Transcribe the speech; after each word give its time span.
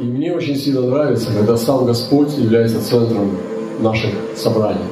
И 0.00 0.04
мне 0.04 0.32
очень 0.32 0.54
сильно 0.54 0.82
нравится, 0.82 1.32
когда 1.36 1.56
сам 1.56 1.84
Господь 1.84 2.38
является 2.38 2.80
центром 2.80 3.32
наших 3.80 4.14
собраний. 4.36 4.84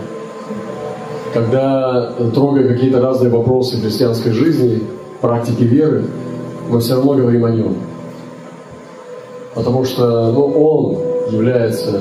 Когда, 1.32 2.12
трогая 2.34 2.66
какие-то 2.66 3.00
разные 3.00 3.30
вопросы 3.30 3.80
христианской 3.80 4.32
жизни, 4.32 4.82
практики 5.20 5.62
веры, 5.62 6.06
мы 6.68 6.80
все 6.80 6.96
равно 6.96 7.14
говорим 7.14 7.44
о 7.44 7.50
Нем. 7.50 7.76
Потому 9.54 9.84
что 9.84 10.32
ну, 10.32 10.44
Он 10.44 10.98
является 11.30 12.00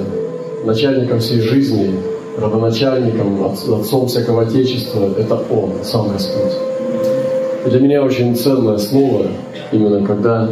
начальником 0.63 1.19
всей 1.19 1.41
жизни, 1.41 1.99
родоначальником, 2.39 3.45
отцом 3.45 4.07
всякого 4.07 4.41
Отечества. 4.41 5.09
Это 5.15 5.35
Он, 5.51 5.73
сам 5.83 6.09
Господь. 6.11 6.53
И 7.67 7.69
для 7.69 7.79
меня 7.81 8.03
очень 8.03 8.35
ценное 8.35 8.79
слово, 8.79 9.27
именно 9.71 10.03
когда 10.03 10.49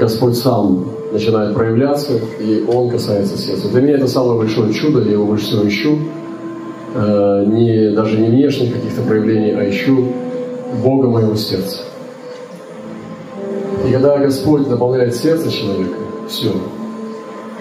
Господь 0.00 0.38
сам 0.38 0.93
начинает 1.14 1.54
проявляться, 1.54 2.12
и 2.40 2.64
Он 2.68 2.90
касается 2.90 3.38
сердца. 3.38 3.68
Для 3.68 3.80
меня 3.80 3.94
это 3.94 4.08
самое 4.08 4.36
большое 4.36 4.72
чудо, 4.72 5.00
я 5.02 5.12
его 5.12 5.24
больше 5.24 5.46
всего 5.46 5.66
ищу. 5.66 5.98
Э, 6.94 7.44
не, 7.46 7.90
даже 7.94 8.18
не 8.18 8.28
внешних 8.28 8.74
каких-то 8.74 9.02
проявлений, 9.02 9.52
а 9.52 9.68
ищу 9.68 10.12
Бога 10.82 11.08
моего 11.08 11.36
сердца. 11.36 11.82
И 13.86 13.92
когда 13.92 14.18
Господь 14.18 14.68
наполняет 14.68 15.14
сердце 15.14 15.50
человека, 15.50 15.96
все. 16.28 16.52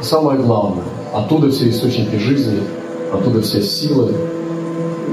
Самое 0.02 0.40
главное, 0.40 0.84
оттуда 1.14 1.50
все 1.52 1.70
источники 1.70 2.16
жизни, 2.16 2.60
оттуда 3.12 3.42
вся 3.42 3.62
сила, 3.62 4.10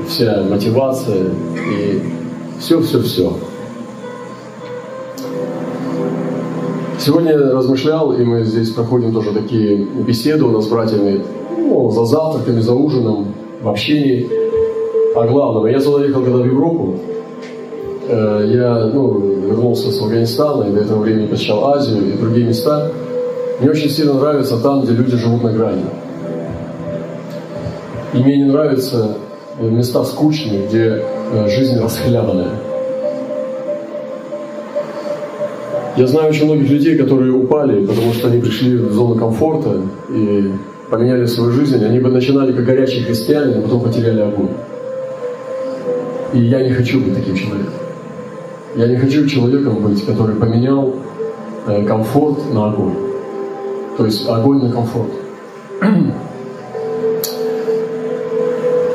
вся 0.09 0.45
мотивация 0.49 1.27
и 1.71 2.03
все-все-все. 2.59 3.37
Сегодня 7.01 7.33
я 7.33 7.39
размышлял, 7.39 8.13
и 8.13 8.23
мы 8.23 8.45
здесь 8.45 8.69
проходим 8.73 9.15
тоже 9.15 9.33
такие 9.33 9.87
беседы 10.07 10.45
у 10.45 10.51
нас 10.51 10.67
с 10.67 10.69
братьями, 10.69 11.23
ну, 11.57 11.91
за 11.91 12.05
завтраками, 12.05 12.61
за 12.61 12.75
ужином, 12.75 13.33
в 13.63 13.69
общении 13.71 14.29
о 15.17 15.27
главном. 15.27 15.67
Я 15.67 15.81
туда 15.81 16.05
ехал 16.05 16.23
когда 16.23 16.37
в 16.41 16.45
Европу, 16.45 16.97
э, 18.07 18.51
я 18.53 18.91
ну, 18.93 19.19
вернулся 19.19 19.91
с 19.91 19.99
Афганистана 20.03 20.65
и 20.65 20.73
до 20.73 20.81
этого 20.81 21.01
времени 21.01 21.27
посещал 21.27 21.73
Азию 21.73 22.07
и 22.07 22.19
другие 22.19 22.47
места. 22.47 22.93
Мне 23.61 23.71
очень 23.71 23.89
сильно 23.89 24.13
нравится 24.13 24.59
там, 24.59 24.83
где 24.83 24.93
люди 24.93 25.17
живут 25.17 25.43
на 25.43 25.53
грани. 25.53 25.85
И 28.13 28.19
мне 28.19 28.37
не 28.37 28.45
нравятся 28.45 29.17
места 29.59 30.05
скучные, 30.05 30.67
где 30.67 31.03
э, 31.33 31.49
жизнь 31.49 31.79
расхлябанная. 31.81 32.70
Я 35.97 36.07
знаю 36.07 36.31
очень 36.31 36.45
многих 36.45 36.71
людей, 36.71 36.97
которые 36.97 37.33
упали, 37.33 37.85
потому 37.85 38.13
что 38.13 38.29
они 38.29 38.41
пришли 38.41 38.77
в 38.77 38.93
зону 38.93 39.17
комфорта 39.17 39.83
и 40.09 40.53
поменяли 40.89 41.27
свою 41.27 41.53
жизнь. 41.53 41.85
Они 41.85 41.99
бы 41.99 42.11
начинали 42.11 42.53
как 42.53 42.65
горячие 42.65 43.05
христиане, 43.05 43.57
но 43.57 43.63
потом 43.63 43.81
потеряли 43.81 44.21
огонь. 44.21 44.51
И 46.33 46.39
я 46.39 46.63
не 46.63 46.71
хочу 46.71 47.01
быть 47.01 47.15
таким 47.15 47.35
человеком. 47.35 47.73
Я 48.77 48.87
не 48.87 48.97
хочу 48.97 49.27
человеком 49.27 49.83
быть, 49.83 50.07
который 50.07 50.37
поменял 50.37 50.95
э, 51.67 51.85
комфорт 51.85 52.39
на 52.55 52.71
огонь. 52.71 52.95
То 53.97 54.07
есть 54.07 54.29
огонь 54.29 54.63
на 54.63 54.71
комфорт. 54.71 55.11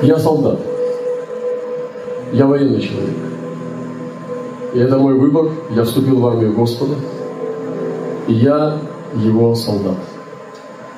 Я 0.02 0.18
солдат. 0.18 0.60
Я 2.32 2.46
военный 2.46 2.80
человек. 2.80 3.35
И 4.76 4.78
это 4.78 4.98
мой 4.98 5.14
выбор. 5.14 5.52
Я 5.74 5.86
вступил 5.86 6.20
в 6.20 6.28
армию 6.28 6.52
Господа. 6.52 6.96
И 8.28 8.34
я 8.34 8.78
его 9.16 9.56
солдат. 9.56 9.96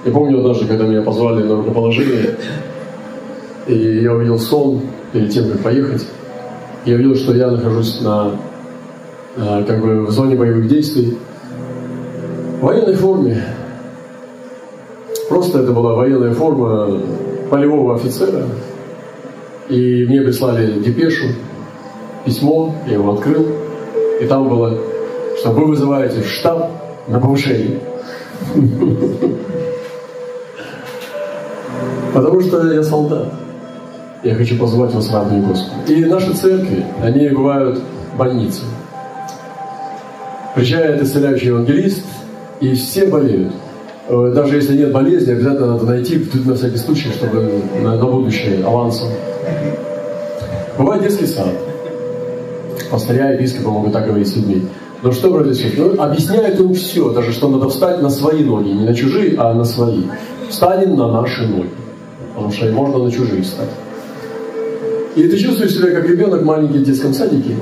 Я 0.03 0.11
помню 0.11 0.42
даже, 0.42 0.66
когда 0.66 0.88
меня 0.88 1.03
позвали 1.03 1.44
на 1.44 1.58
рукоположение, 1.58 2.38
и 3.67 4.00
я 4.02 4.14
увидел 4.14 4.39
сон 4.39 4.81
перед 5.11 5.30
тем, 5.30 5.52
как 5.52 5.61
поехать. 5.61 6.08
Я 6.85 6.96
увидел, 6.96 7.16
что 7.16 7.35
я 7.35 7.51
нахожусь 7.51 8.01
на, 8.01 8.31
э, 9.35 9.63
как 9.68 9.81
бы 9.81 10.06
в 10.07 10.12
зоне 10.12 10.35
боевых 10.35 10.68
действий. 10.68 11.16
В 12.59 12.63
военной 12.63 12.96
форме. 12.96 13.44
Просто 15.30 15.59
это 15.59 15.72
была 15.72 15.94
военная 15.94 16.34
форма 16.34 17.00
полевого 17.51 17.94
офицера. 17.96 18.46
И 19.69 20.06
мне 20.07 20.22
прислали 20.22 20.80
депешу, 20.80 21.28
письмо, 22.25 22.74
я 22.88 22.94
его 22.94 23.13
открыл. 23.13 23.66
И 24.19 24.25
там 24.25 24.50
было, 24.50 24.78
что 25.39 25.51
вы 25.51 25.66
вызываете 25.66 26.23
штаб 26.23 26.72
на 27.07 27.19
повышение. 27.19 27.79
Потому 32.13 32.41
что 32.41 32.73
я 32.73 32.83
солдат. 32.83 33.33
Я 34.23 34.33
хочу 34.35 34.57
позвать 34.57 34.94
вас 34.94 35.11
радость 35.11 35.45
Господу. 35.45 35.94
И 35.94 36.06
наши 36.06 36.33
церкви, 36.33 36.85
они 37.01 37.29
бывают 37.29 37.79
больницы. 38.17 38.61
Приезжает 40.56 41.03
исцеляющий 41.03 41.47
евангелист, 41.50 42.03
и 42.59 42.73
все 42.73 43.06
болеют. 43.06 43.53
Э, 44.09 44.31
даже 44.33 44.56
если 44.56 44.75
нет 44.75 44.91
болезни, 44.91 45.31
обязательно 45.31 45.73
надо 45.73 45.85
найти 45.85 46.25
на 46.45 46.56
всякий 46.56 46.77
случай, 46.77 47.09
чтобы 47.09 47.61
на, 47.83 47.95
на 47.95 48.06
будущее 48.06 48.66
авансом. 48.66 49.09
Бывает 50.77 51.03
детский 51.03 51.27
сад. 51.27 51.50
Пастыря, 52.90 53.34
епископы 53.34 53.70
могут 53.70 53.94
так 53.94 54.06
говорить 54.08 54.28
с 54.28 54.36
людьми. 54.36 54.64
Но 55.03 55.12
что 55.12 55.31
произойдет? 55.31 55.78
Ну, 55.78 56.02
объясняет 56.02 56.59
им 56.59 56.74
все, 56.74 57.12
даже 57.12 57.31
что 57.31 57.50
надо 57.50 57.70
встать 57.70 58.02
на 58.02 58.09
свои 58.09 58.44
ноги, 58.44 58.70
не 58.70 58.86
на 58.86 58.96
чужие, 58.96 59.36
а 59.38 59.53
на 59.53 59.64
свои. 59.64 60.03
Встанем 60.50 60.96
на 60.96 61.12
наши 61.12 61.46
ноги, 61.46 61.70
потому 62.34 62.52
что 62.52 62.72
можно 62.72 62.98
на 63.03 63.12
чужие 63.12 63.44
встать. 63.44 63.70
И 65.16 65.28
ты 65.28 65.38
чувствуешь 65.38 65.74
себя 65.74 65.92
как 65.92 66.08
ребенок 66.08 66.44
маленький 66.44 66.80
в 66.80 66.84
детском 66.84 67.14
садике, 67.14 67.56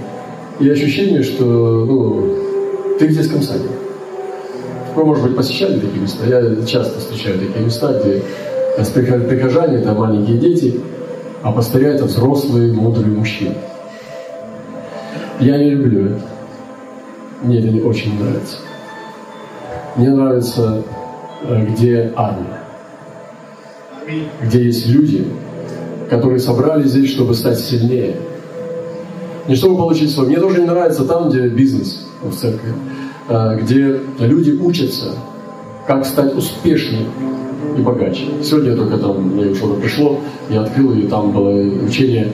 и 0.60 0.70
ощущение, 0.70 1.24
что 1.24 1.44
ну, 1.44 2.36
ты 3.00 3.08
в 3.08 3.14
детском 3.14 3.42
садике. 3.42 3.70
Вы, 4.96 5.04
может 5.04 5.24
быть, 5.24 5.36
посещали 5.36 5.80
такие 5.80 6.02
места. 6.02 6.26
Я 6.26 6.66
часто 6.66 7.00
встречаю 7.00 7.40
такие 7.40 7.66
места, 7.66 8.00
где 8.02 8.22
прихожане– 9.30 9.78
это 9.80 9.92
маленькие 9.94 10.38
дети, 10.38 10.80
а 11.44 11.52
пастыря– 11.52 11.90
это 11.96 12.06
взрослые, 12.06 12.72
мудрые 12.72 13.08
мужчины. 13.08 13.56
Я 15.40 15.58
не 15.58 15.72
люблю 15.72 16.06
это. 16.06 16.22
Мне 17.42 17.60
это 17.60 17.68
не 17.68 17.82
очень 17.82 18.18
нравится. 18.18 18.58
Мне 19.96 20.10
нравится, 20.10 20.82
э, 21.44 21.66
где 21.66 22.14
армия, 22.16 22.60
где 24.42 24.64
есть 24.64 24.88
люди, 24.88 25.28
которые 26.10 26.40
собрались 26.40 26.92
здесь, 26.92 27.12
чтобы 27.12 27.34
стать 27.34 27.60
сильнее. 27.60 28.16
Не 29.48 29.56
чтобы 29.56 29.78
получить 29.78 30.12
свой. 30.12 30.28
Мне 30.28 30.38
тоже 30.38 30.62
не 30.62 30.68
нравится 30.68 31.06
там, 31.06 31.30
где 31.30 31.48
бизнес 31.48 32.08
в 32.24 32.34
церкви, 32.34 32.74
э, 33.30 33.60
где 33.62 34.00
люди 34.20 34.52
учатся, 34.52 35.12
как 35.86 36.06
стать 36.06 36.34
успешнее 36.36 37.08
и 37.78 37.82
богаче. 37.82 38.26
Сегодня 38.42 38.72
я 38.72 38.78
только 38.78 38.98
там, 38.98 39.22
мне 39.22 39.54
что-то 39.54 39.82
пришло, 39.82 40.20
я 40.50 40.62
открыл, 40.62 40.94
и 40.94 41.08
там 41.08 41.32
было 41.32 41.50
учение 41.86 42.32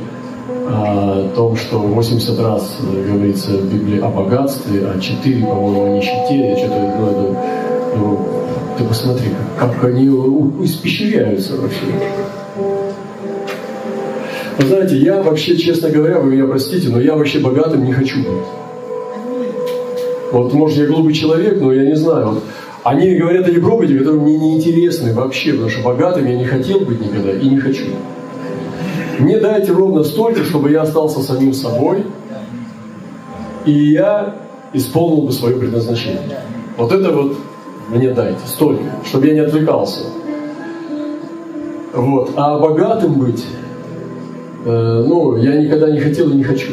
о 0.67 1.29
том, 1.35 1.55
что 1.55 1.79
80 1.79 2.39
раз 2.39 2.77
говорится 2.81 3.51
в 3.51 3.73
Библии 3.73 3.99
о 3.99 4.09
богатстве, 4.09 4.85
а 4.85 4.99
4, 4.99 5.45
по-моему, 5.45 5.85
о 5.85 5.89
нищете. 5.89 6.49
Я 6.49 6.57
что-то, 6.57 6.95
ну, 6.99 7.09
это, 7.09 7.37
ну, 7.97 8.27
ты 8.77 8.83
посмотри, 8.83 9.29
как, 9.57 9.73
как 9.73 9.83
они 9.85 10.07
испещряются 10.63 11.55
вообще. 11.55 11.85
Вы 14.57 14.67
знаете, 14.67 14.97
я 14.97 15.21
вообще, 15.23 15.57
честно 15.57 15.89
говоря, 15.89 16.19
вы 16.19 16.31
меня 16.31 16.45
простите, 16.45 16.89
но 16.89 16.99
я 16.99 17.15
вообще 17.15 17.39
богатым 17.39 17.83
не 17.85 17.93
хочу 17.93 18.19
быть. 18.19 18.45
Вот, 20.31 20.53
может, 20.53 20.77
я 20.77 20.85
глупый 20.85 21.13
человек, 21.13 21.59
но 21.59 21.73
я 21.73 21.83
не 21.83 21.95
знаю. 21.95 22.29
Вот, 22.29 22.43
они 22.83 23.15
говорят 23.15 23.47
о 23.47 23.59
проповеди, 23.59 23.97
которые 23.97 24.21
мне 24.21 24.37
неинтересны 24.37 25.13
вообще, 25.13 25.51
потому 25.51 25.69
что 25.69 25.83
богатым 25.83 26.25
я 26.25 26.37
не 26.37 26.45
хотел 26.45 26.79
быть 26.79 27.01
никогда 27.01 27.31
и 27.33 27.49
не 27.49 27.57
хочу. 27.57 27.85
Мне 29.21 29.37
дайте 29.37 29.71
ровно 29.71 30.03
столько, 30.03 30.43
чтобы 30.43 30.71
я 30.71 30.81
остался 30.81 31.21
самим 31.21 31.53
собой, 31.53 32.03
и 33.65 33.71
я 33.71 34.35
исполнил 34.73 35.21
бы 35.27 35.31
свое 35.31 35.57
предназначение. 35.57 36.39
Вот 36.75 36.91
это 36.91 37.11
вот 37.11 37.37
мне 37.89 38.09
дайте, 38.09 38.39
столько, 38.47 38.81
чтобы 39.05 39.27
я 39.27 39.33
не 39.33 39.39
отвлекался. 39.41 40.05
Вот. 41.93 42.31
А 42.35 42.57
богатым 42.57 43.13
быть, 43.13 43.45
э, 44.65 45.05
ну, 45.07 45.35
я 45.37 45.55
никогда 45.61 45.91
не 45.91 45.99
хотел 45.99 46.31
и 46.31 46.33
не 46.33 46.43
хочу. 46.43 46.71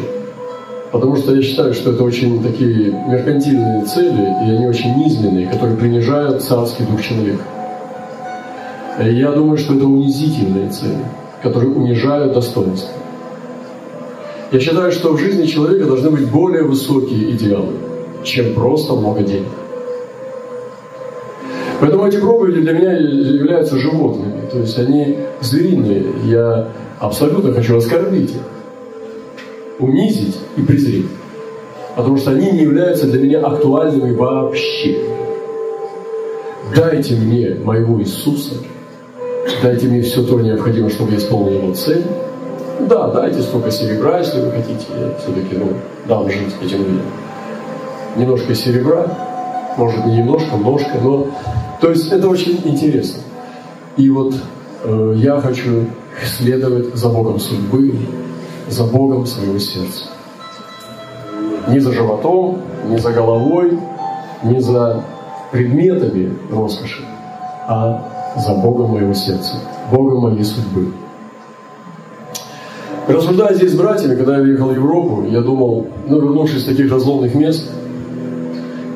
Потому 0.91 1.17
что 1.17 1.35
я 1.35 1.43
считаю, 1.43 1.75
что 1.75 1.93
это 1.93 2.03
очень 2.03 2.43
такие 2.43 2.93
меркантильные 3.11 3.85
цели, 3.85 4.23
и 4.47 4.51
они 4.53 4.67
очень 4.67 4.95
низменные, 4.95 5.49
которые 5.49 5.77
принижают 5.77 6.43
царский 6.43 6.85
дух 6.85 7.03
человека. 7.03 7.43
И 9.05 9.13
я 9.17 9.33
думаю, 9.33 9.59
что 9.59 9.75
это 9.75 9.85
унизительные 9.85 10.71
цели 10.71 11.05
которые 11.43 11.71
унижают 11.71 12.33
достоинство. 12.33 12.91
Я 14.51 14.61
считаю, 14.61 14.93
что 14.93 15.13
в 15.13 15.19
жизни 15.19 15.47
человека 15.47 15.85
должны 15.85 16.11
быть 16.11 16.31
более 16.31 16.63
высокие 16.63 17.33
идеалы, 17.33 17.75
чем 18.25 18.55
просто 18.55 18.95
много 18.95 19.23
денег. 19.23 19.49
Поэтому 21.81 22.07
эти 22.07 22.17
проповеди 22.17 22.61
для 22.61 22.73
меня 22.73 22.93
являются 22.93 23.77
животными. 23.77 24.49
То 24.51 24.59
есть 24.59 24.79
они 24.79 25.19
звериные. 25.41 26.07
Я 26.25 26.69
абсолютно 26.99 27.53
хочу 27.53 27.77
оскорбить 27.77 28.31
их, 28.31 28.43
унизить 29.79 30.39
и 30.57 30.63
презреть. 30.63 31.07
Потому 31.95 32.17
что 32.17 32.33
они 32.33 32.51
не 32.51 32.63
являются 32.63 33.07
для 33.07 33.21
меня 33.21 33.41
актуальными 33.41 34.15
вообще. 34.15 34.99
Дайте 36.75 37.15
мне 37.17 37.57
моего 37.63 38.01
Иисуса, 38.01 38.57
дайте 39.63 39.87
мне 39.87 40.03
все 40.03 40.23
то 40.23 40.41
необходимое, 40.41 40.91
чтобы 40.91 41.13
я 41.13 41.19
исполнил 41.19 41.63
его 41.63 41.75
цель. 41.75 42.05
Да, 42.81 43.09
дайте 43.09 43.43
столько 43.43 43.71
серебра, 43.71 44.19
если 44.19 44.41
вы 44.41 44.51
хотите. 44.53 44.87
Все-таки 45.19 45.57
ну, 45.57 45.73
дам 46.07 46.31
жить 46.31 46.55
этим 46.63 46.79
людям. 46.79 47.03
Немножко 48.17 48.55
серебра, 48.55 49.07
может 49.77 50.05
не 50.07 50.19
немножко, 50.19 50.57
немножко, 50.57 50.99
но... 51.03 51.27
То 51.81 51.91
есть 51.91 52.11
это 52.13 52.29
очень 52.29 52.61
интересно. 52.65 53.23
И 53.97 54.11
вот 54.11 54.35
э, 54.85 55.15
я 55.17 55.41
хочу 55.41 55.87
следовать 56.25 56.95
за 56.95 57.09
Богом 57.09 57.39
судьбы, 57.39 57.95
за 58.69 58.85
Богом 58.85 59.27
своего 59.27 59.59
сердца. 59.59 60.05
Не 61.69 61.81
за 61.81 61.93
животом, 61.93 62.63
не 62.87 62.99
за 62.99 63.13
головой, 63.13 63.79
не 64.43 64.61
за 64.61 65.05
предметами 65.53 66.33
роскоши, 66.51 67.03
а 67.67 68.18
за 68.37 68.55
Богом 68.55 68.91
моего 68.91 69.15
сердца, 69.15 69.55
Богом 69.91 70.23
моей 70.23 70.45
судьбы. 70.45 70.93
Рассуждая 73.09 73.55
здесь 73.55 73.73
с 73.73 73.75
братьями, 73.75 74.17
когда 74.17 74.37
я 74.37 74.43
въехал 74.43 74.69
в 74.69 74.75
Европу, 74.75 75.25
я 75.31 75.41
думал, 75.41 75.87
ну, 76.07 76.21
вернувшись 76.21 76.63
с 76.63 76.65
таких 76.67 76.93
разломных 76.93 77.35
мест, 77.35 77.71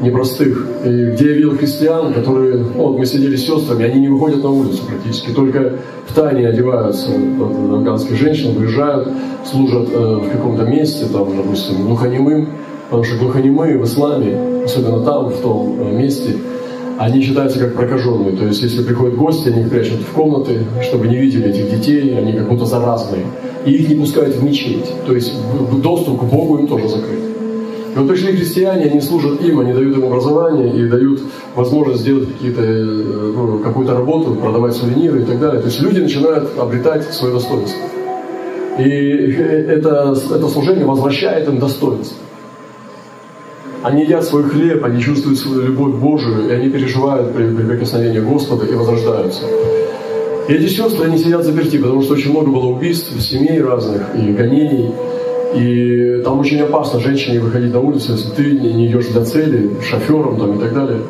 непростых, 0.03 0.67
и 0.85 1.13
где 1.13 1.29
я 1.29 1.33
видел 1.35 1.57
христиан, 1.57 2.13
которые, 2.13 2.59
ну, 2.59 2.89
вот 2.89 2.99
мы 2.99 3.07
сидели 3.07 3.37
с 3.37 3.47
сестрами, 3.47 3.85
они 3.85 4.01
не 4.01 4.09
выходят 4.09 4.43
на 4.43 4.51
улицу 4.51 4.83
практически, 4.87 5.31
только 5.31 5.79
в 6.07 6.15
тайне 6.15 6.47
одеваются, 6.47 7.11
вот, 7.39 7.53
афганские 7.73 8.19
женщины 8.19 8.59
выезжают, 8.59 9.09
служат 9.51 9.89
э, 9.91 10.17
в 10.17 10.31
каком-то 10.31 10.65
месте, 10.65 11.07
там, 11.11 11.35
допустим, 11.37 11.87
глухонемым, 11.87 12.49
потому 12.85 13.05
что 13.05 13.17
глухонемые 13.17 13.79
в 13.79 13.85
исламе, 13.85 14.37
особенно 14.65 15.01
там, 15.05 15.29
в 15.29 15.41
том 15.41 15.77
э, 15.79 15.93
месте, 15.93 16.37
они 17.03 17.21
считаются 17.21 17.59
как 17.59 17.75
прокаженные. 17.75 18.37
То 18.37 18.45
есть, 18.45 18.63
если 18.63 18.85
приходят 18.85 19.17
гости, 19.17 19.49
они 19.49 19.63
их 19.63 19.71
прячут 19.71 20.03
в 20.03 20.13
комнаты, 20.13 20.65
чтобы 20.83 21.09
не 21.09 21.17
видели 21.17 21.51
этих 21.51 21.69
детей, 21.69 22.17
они 22.17 22.33
как 22.33 22.49
будто 22.49 22.65
заразные. 22.65 23.27
И 23.67 23.73
их 23.73 23.89
не 23.89 23.97
пускают 23.97 24.37
в 24.37 24.45
мечеть. 24.45 24.87
То 25.05 25.13
есть, 25.13 25.33
доступ 25.83 26.21
к 26.21 26.25
Богу 26.25 26.59
им 26.59 26.69
тоже 26.69 26.89
закрыт. 26.89 27.19
И 27.95 27.99
вот 27.99 28.09
пришли 28.09 28.37
христиане, 28.37 28.85
они 28.85 29.01
служат 29.01 29.43
им, 29.43 29.59
они 29.59 29.73
дают 29.73 29.99
им 29.99 30.05
образование 30.05 30.73
и 30.77 30.89
дают 30.89 31.23
возможность 31.57 32.03
сделать 32.03 32.29
какие-то, 32.33 32.63
э, 32.63 33.33
ну, 33.37 33.59
какую-то 33.59 33.95
работу, 33.95 34.37
продавать 34.37 34.75
сувениры 34.75 35.23
и 35.23 35.25
так 35.25 35.41
далее. 35.41 35.61
То 35.61 35.67
есть 35.67 35.83
люди 35.83 35.99
начинают 35.99 36.57
обретать 36.57 37.13
свое 37.13 37.35
достоинство. 37.35 37.81
И 38.79 38.85
это, 38.85 40.17
это 40.35 40.49
служение 40.49 40.87
возвращает 40.87 41.49
им 41.49 41.59
достоинство. 41.59 42.17
Они 43.83 44.05
едят 44.05 44.25
свой 44.25 44.45
хлеб, 44.45 44.85
они 44.85 45.01
чувствуют 45.03 45.39
свою 45.39 45.63
любовь 45.63 45.95
Божию, 45.95 46.49
и 46.49 46.53
они 46.53 46.71
переживают 46.71 47.35
при, 47.35 47.53
при 47.55 47.65
прикосновении 47.65 48.21
Господа 48.21 48.65
и 48.65 48.75
возрождаются. 48.75 49.43
И 50.49 50.53
эти 50.53 50.69
сестры, 50.69 51.07
они 51.07 51.19
сидят 51.19 51.45
заперти, 51.45 51.79
потому 51.79 52.03
что 52.03 52.15
очень 52.15 52.31
много 52.31 52.51
было 52.51 52.67
убийств, 52.67 53.13
семей 53.21 53.61
разных 53.61 54.15
и 54.15 54.33
гонений. 54.33 54.91
И 55.55 56.23
там 56.25 56.39
очень 56.39 56.61
опасно 56.61 57.01
женщине 57.01 57.41
выходить 57.41 57.73
на 57.73 57.81
улицу, 57.81 58.13
если 58.13 58.31
ты 58.31 58.51
не 58.53 58.87
идешь 58.87 59.07
для 59.07 59.25
цели, 59.25 59.71
шофером 59.83 60.37
там, 60.37 60.57
и 60.57 60.61
так 60.61 60.75
далее. 60.75 61.01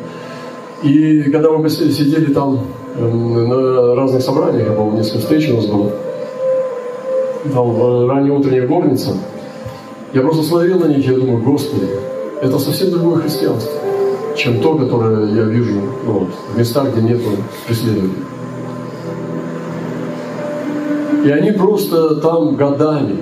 И 0.83 1.21
когда 1.31 1.51
мы 1.51 1.69
сидели 1.69 2.33
там 2.33 2.59
эм, 2.97 3.47
на 3.47 3.95
разных 3.95 4.21
собраниях, 4.21 4.67
я 4.67 4.73
помню, 4.73 4.97
несколько 4.97 5.19
встреч 5.19 5.49
у 5.49 5.55
нас 5.55 5.65
было, 5.67 5.91
там 7.53 7.81
э, 7.81 8.07
ранняя 8.07 8.33
утренняя 8.33 8.67
горница, 8.67 9.15
я 10.13 10.21
просто 10.21 10.43
смотрел 10.43 10.79
на 10.79 10.87
них, 10.87 11.07
я 11.07 11.15
думаю, 11.15 11.41
Господи, 11.41 11.87
это 12.43 12.59
совсем 12.59 12.91
другое 12.91 13.21
христианство, 13.21 13.71
чем 14.35 14.59
то, 14.59 14.75
которое 14.75 15.33
я 15.33 15.43
вижу 15.43 15.81
ну, 16.05 16.11
вот, 16.11 16.29
в 16.53 16.59
местах, 16.59 16.91
где 16.91 17.01
нет 17.01 17.21
преследований. 17.65 18.15
И 21.23 21.29
они 21.29 21.51
просто 21.51 22.15
там 22.15 22.57
годами, 22.57 23.17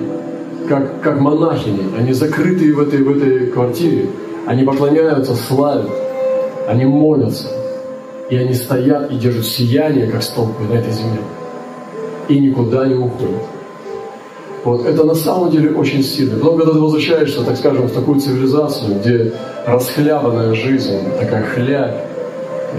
как, 0.68 1.00
как 1.02 1.20
монахини, 1.20 1.96
они 1.96 2.12
закрытые 2.12 2.74
в 2.74 2.80
этой, 2.80 3.04
в 3.04 3.16
этой 3.16 3.46
квартире, 3.46 4.08
они 4.44 4.64
поклоняются, 4.64 5.36
славят, 5.36 5.88
они 6.66 6.84
молятся, 6.84 7.46
и 8.28 8.36
они 8.36 8.54
стоят 8.54 9.12
и 9.12 9.16
держат 9.16 9.46
сияние, 9.46 10.08
как 10.08 10.24
столбы 10.24 10.64
на 10.68 10.74
этой 10.78 10.92
земле, 10.92 11.20
и 12.28 12.40
никуда 12.40 12.86
не 12.86 12.94
уходят. 12.94 13.42
Вот 14.64 14.86
это 14.86 15.02
на 15.02 15.14
самом 15.14 15.50
деле 15.50 15.72
очень 15.72 16.04
сильно. 16.04 16.38
Потом, 16.38 16.56
когда 16.56 16.72
ты 16.72 16.78
возвращаешься, 16.78 17.42
так 17.42 17.56
скажем, 17.56 17.88
в 17.88 17.92
такую 17.92 18.20
цивилизацию, 18.20 18.94
где 19.00 19.32
расхлябанная 19.66 20.54
жизнь, 20.54 20.98
такая 21.18 21.42
хлябь, 21.42 21.96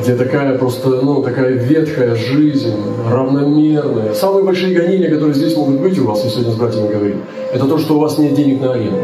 где 0.01 0.15
такая 0.15 0.57
просто, 0.57 0.89
ну, 0.89 1.21
такая 1.21 1.51
ветхая 1.51 2.15
жизнь, 2.15 2.74
равномерная. 3.09 4.13
Самые 4.13 4.45
большие 4.45 4.74
гонения, 4.74 5.09
которые 5.09 5.33
здесь 5.33 5.57
могут 5.57 5.81
быть 5.81 6.00
у 6.00 6.06
вас, 6.06 6.24
я 6.24 6.30
сегодня 6.30 6.53
с 6.53 6.56
братьями 6.56 6.88
говорю, 6.88 7.15
это 7.53 7.65
то, 7.65 7.77
что 7.77 7.95
у 7.95 8.00
вас 8.00 8.18
нет 8.18 8.33
денег 8.33 8.62
на 8.62 8.74
аренду. 8.74 9.01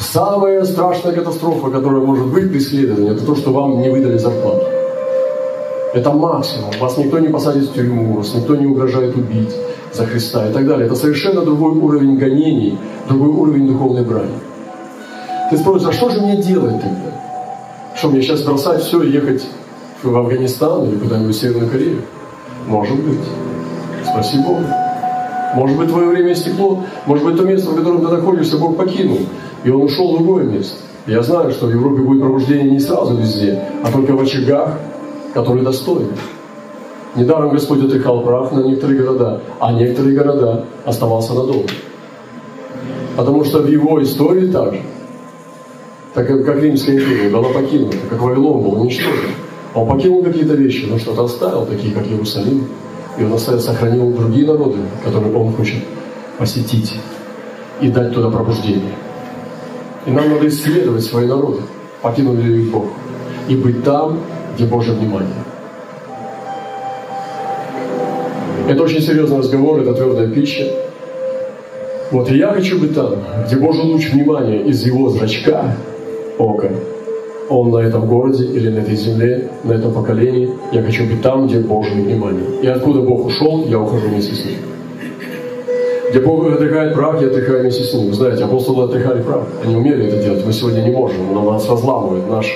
Самая 0.00 0.64
страшная 0.64 1.12
катастрофа, 1.12 1.70
которая 1.70 2.00
может 2.00 2.26
быть 2.26 2.50
при 2.50 2.58
следовании, 2.58 3.12
это 3.12 3.24
то, 3.24 3.36
что 3.36 3.52
вам 3.52 3.80
не 3.80 3.88
выдали 3.88 4.18
зарплату. 4.18 4.64
Это 5.94 6.10
максимум. 6.10 6.70
Вас 6.80 6.96
никто 6.98 7.20
не 7.20 7.28
посадит 7.28 7.64
в 7.64 7.74
тюрьму, 7.74 8.14
вас 8.14 8.34
никто 8.34 8.56
не 8.56 8.66
угрожает 8.66 9.14
убить 9.14 9.54
за 9.92 10.06
Христа 10.06 10.48
и 10.48 10.52
так 10.52 10.66
далее. 10.66 10.86
Это 10.86 10.94
совершенно 10.94 11.42
другой 11.42 11.72
уровень 11.72 12.16
гонений, 12.16 12.78
другой 13.08 13.28
уровень 13.28 13.66
духовной 13.66 14.04
брани. 14.04 14.34
Ты 15.50 15.58
спросишь, 15.58 15.88
а 15.88 15.92
что 15.92 16.10
же 16.10 16.20
мне 16.20 16.36
делать 16.36 16.80
тогда? 16.80 17.10
Что, 17.96 18.08
мне 18.08 18.22
сейчас 18.22 18.42
бросать 18.42 18.82
все 18.82 19.02
и 19.02 19.10
ехать 19.10 19.44
в 20.02 20.16
Афганистан 20.16 20.88
или 20.88 20.96
куда-нибудь 20.96 21.34
в 21.34 21.40
Северную 21.40 21.70
Корею? 21.70 22.02
Может 22.66 22.96
быть. 23.02 23.20
Спроси 24.06 24.38
Бога. 24.38 24.74
Может 25.54 25.76
быть, 25.76 25.88
твое 25.88 26.06
время 26.06 26.32
истекло. 26.32 26.84
Может 27.06 27.24
быть, 27.24 27.36
то 27.36 27.42
место, 27.44 27.70
в 27.70 27.76
котором 27.76 28.06
ты 28.06 28.08
находишься, 28.08 28.58
Бог 28.58 28.76
покинул. 28.76 29.18
И 29.64 29.70
Он 29.70 29.82
ушел 29.82 30.12
в 30.12 30.18
другое 30.18 30.44
место. 30.44 30.76
Я 31.06 31.22
знаю, 31.22 31.50
что 31.50 31.66
в 31.66 31.70
Европе 31.70 32.02
будет 32.02 32.20
пробуждение 32.20 32.70
не 32.70 32.80
сразу 32.80 33.16
везде, 33.16 33.60
а 33.82 33.90
только 33.90 34.12
в 34.12 34.20
очагах, 34.20 34.78
которые 35.34 35.64
достойны. 35.64 36.12
Недаром 37.16 37.50
Господь 37.50 37.84
отрекал 37.84 38.22
прах 38.22 38.52
на 38.52 38.60
некоторые 38.60 39.00
города, 39.00 39.40
а 39.58 39.72
некоторые 39.72 40.16
города 40.16 40.64
оставался 40.84 41.34
надолго. 41.34 41.68
Потому 43.16 43.44
что 43.44 43.58
в 43.58 43.66
его 43.66 44.00
истории 44.02 44.50
также, 44.50 44.82
так 46.14 46.26
как 46.28 46.62
Римская 46.62 46.96
империя 46.96 47.28
была 47.28 47.48
покинута, 47.48 47.96
как 48.08 48.20
Вавилон 48.20 48.62
был 48.62 48.80
уничтожен, 48.80 49.30
он 49.74 49.88
покинул 49.88 50.22
какие-то 50.22 50.54
вещи, 50.54 50.86
но 50.88 50.98
что-то 50.98 51.24
оставил, 51.24 51.66
такие 51.66 51.92
как 51.92 52.06
Иерусалим, 52.06 52.66
и 53.18 53.24
он 53.24 53.32
оставил, 53.32 53.60
сохранил 53.60 54.12
другие 54.12 54.46
народы, 54.46 54.78
которые 55.04 55.34
он 55.34 55.52
хочет 55.52 55.82
посетить 56.38 56.94
и 57.80 57.88
дать 57.88 58.14
туда 58.14 58.30
пробуждение. 58.30 58.94
И 60.06 60.10
нам 60.10 60.30
надо 60.30 60.48
исследовать 60.48 61.04
свои 61.04 61.26
народы, 61.26 61.60
покинули 62.02 62.40
ли 62.40 62.62
их 62.62 62.70
Бог, 62.70 62.86
и 63.48 63.56
быть 63.56 63.82
там, 63.84 64.20
где 64.54 64.64
Божье 64.64 64.94
внимание. 64.94 65.34
Это 68.70 68.84
очень 68.84 69.00
серьезный 69.00 69.38
разговор, 69.38 69.80
это 69.80 69.94
твердая 69.94 70.28
пища. 70.28 70.64
Вот 72.12 72.30
и 72.30 72.36
я 72.36 72.52
хочу 72.52 72.78
быть 72.78 72.94
там, 72.94 73.16
где 73.44 73.56
Божий 73.56 73.82
луч 73.82 74.12
внимания 74.12 74.62
из 74.62 74.86
его 74.86 75.08
зрачка, 75.08 75.74
ока, 76.38 76.70
он 77.48 77.72
на 77.72 77.78
этом 77.78 78.06
городе 78.06 78.44
или 78.44 78.68
на 78.68 78.78
этой 78.78 78.94
земле, 78.94 79.50
на 79.64 79.72
этом 79.72 79.92
поколении. 79.92 80.50
Я 80.70 80.84
хочу 80.84 81.04
быть 81.04 81.20
там, 81.20 81.48
где 81.48 81.58
Божье 81.58 82.00
внимание. 82.00 82.44
И 82.62 82.68
откуда 82.68 83.00
Бог 83.00 83.26
ушел, 83.26 83.64
я 83.66 83.80
ухожу 83.80 84.06
вместе 84.06 84.36
с 84.36 84.44
ним. 84.44 84.58
Где 86.10 86.20
Бог 86.20 86.46
отрыхает 86.46 86.94
прах, 86.94 87.20
я 87.20 87.26
отрыхаю 87.26 87.62
вместе 87.62 87.82
с 87.82 87.92
ним. 87.92 88.06
Вы 88.06 88.14
знаете, 88.14 88.44
апостолы 88.44 88.84
отрыхали 88.84 89.20
прах. 89.20 89.48
Они 89.64 89.74
умели 89.74 90.06
это 90.06 90.22
делать. 90.22 90.46
Мы 90.46 90.52
сегодня 90.52 90.82
не 90.82 90.92
можем, 90.92 91.34
но 91.34 91.42
нас 91.50 91.68
разламывает. 91.68 92.30
Наш 92.30 92.46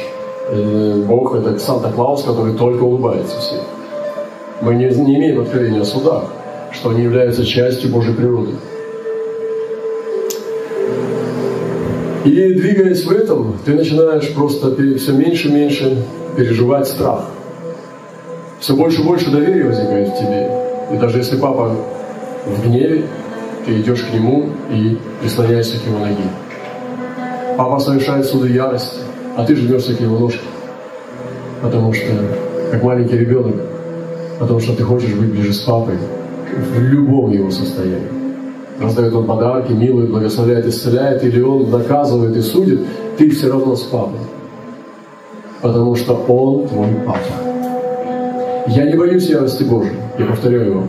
э, 0.49 1.02
Бог– 1.09 1.35
это 1.35 1.59
Санта-Клаус, 1.59 2.23
который 2.23 2.54
только 2.54 2.85
улыбается 2.85 3.37
всем. 3.40 3.74
Мы 4.61 4.75
не, 4.75 4.87
не 4.88 5.16
имеем 5.16 5.40
откровения 5.40 5.82
о 5.82 5.84
судах, 5.84 6.25
что 6.73 6.90
они 6.90 7.02
являются 7.02 7.44
частью 7.44 7.90
Божьей 7.90 8.14
природы. 8.14 8.52
И 12.25 12.54
двигаясь 12.54 13.04
в 13.04 13.11
этом, 13.11 13.58
ты 13.64 13.75
начинаешь 13.75 14.32
просто 14.32 14.75
все 14.96 15.12
меньше 15.12 15.49
и 15.49 15.52
меньше 15.52 16.04
переживать 16.37 16.88
страх. 16.88 17.26
Все 18.61 18.75
больше 18.75 19.02
и 19.02 19.04
больше 19.04 19.30
доверия 19.30 19.64
возникает 19.64 20.08
в 20.08 20.18
тебе. 20.18 20.50
И 20.92 20.96
даже 20.96 21.18
если 21.18 21.37
папа 21.37 21.76
в 22.46 22.66
гневе, 22.66 23.04
ты 23.66 23.80
идешь 23.80 24.02
к 24.02 24.14
нему 24.14 24.50
и 24.70 24.96
прислоняешься 25.20 25.78
к 25.78 25.87
его 25.87 25.99
ноге. 25.99 26.25
Папа 27.56 27.78
совершает 27.78 28.25
суды 28.25 28.50
ярости, 28.50 29.00
а 29.37 29.44
ты 29.44 29.54
жмешься 29.54 29.94
к 29.94 30.00
его 30.00 30.18
ножке. 30.18 30.40
Потому 31.61 31.92
что 31.92 32.06
как 32.70 32.82
маленький 32.82 33.18
ребенок, 33.18 33.56
потому 34.38 34.61
что 34.61 34.75
ты 34.75 34.83
хочешь 34.83 35.14
быть 35.14 35.31
ближе 35.31 35.53
с 35.53 35.61
папой 35.61 35.95
в 36.57 36.81
любом 36.81 37.31
его 37.31 37.50
состоянии. 37.50 38.09
Раздает 38.81 39.14
он 39.14 39.26
подарки, 39.26 39.73
милует, 39.73 40.11
благословляет, 40.11 40.67
исцеляет, 40.67 41.23
или 41.25 41.41
он 41.41 41.71
наказывает 41.71 42.37
и 42.37 42.41
судит, 42.41 42.81
ты 43.17 43.31
все 43.31 43.49
равно 43.49 43.76
с 43.76 43.83
папой. 43.83 44.19
Потому 45.62 45.95
что 45.95 46.14
он 46.14 46.69
твой 46.69 46.88
папа. 47.07 47.19
Я 48.67 48.87
не 48.91 48.97
боюсь 48.97 49.29
ярости 49.29 49.62
Божьей, 49.62 49.93
я 50.19 50.26
повторяю 50.26 50.67
его. 50.67 50.85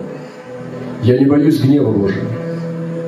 Я 1.04 1.20
не 1.20 1.26
боюсь 1.26 1.62
гнева 1.62 1.92
Божьего. 1.92 2.28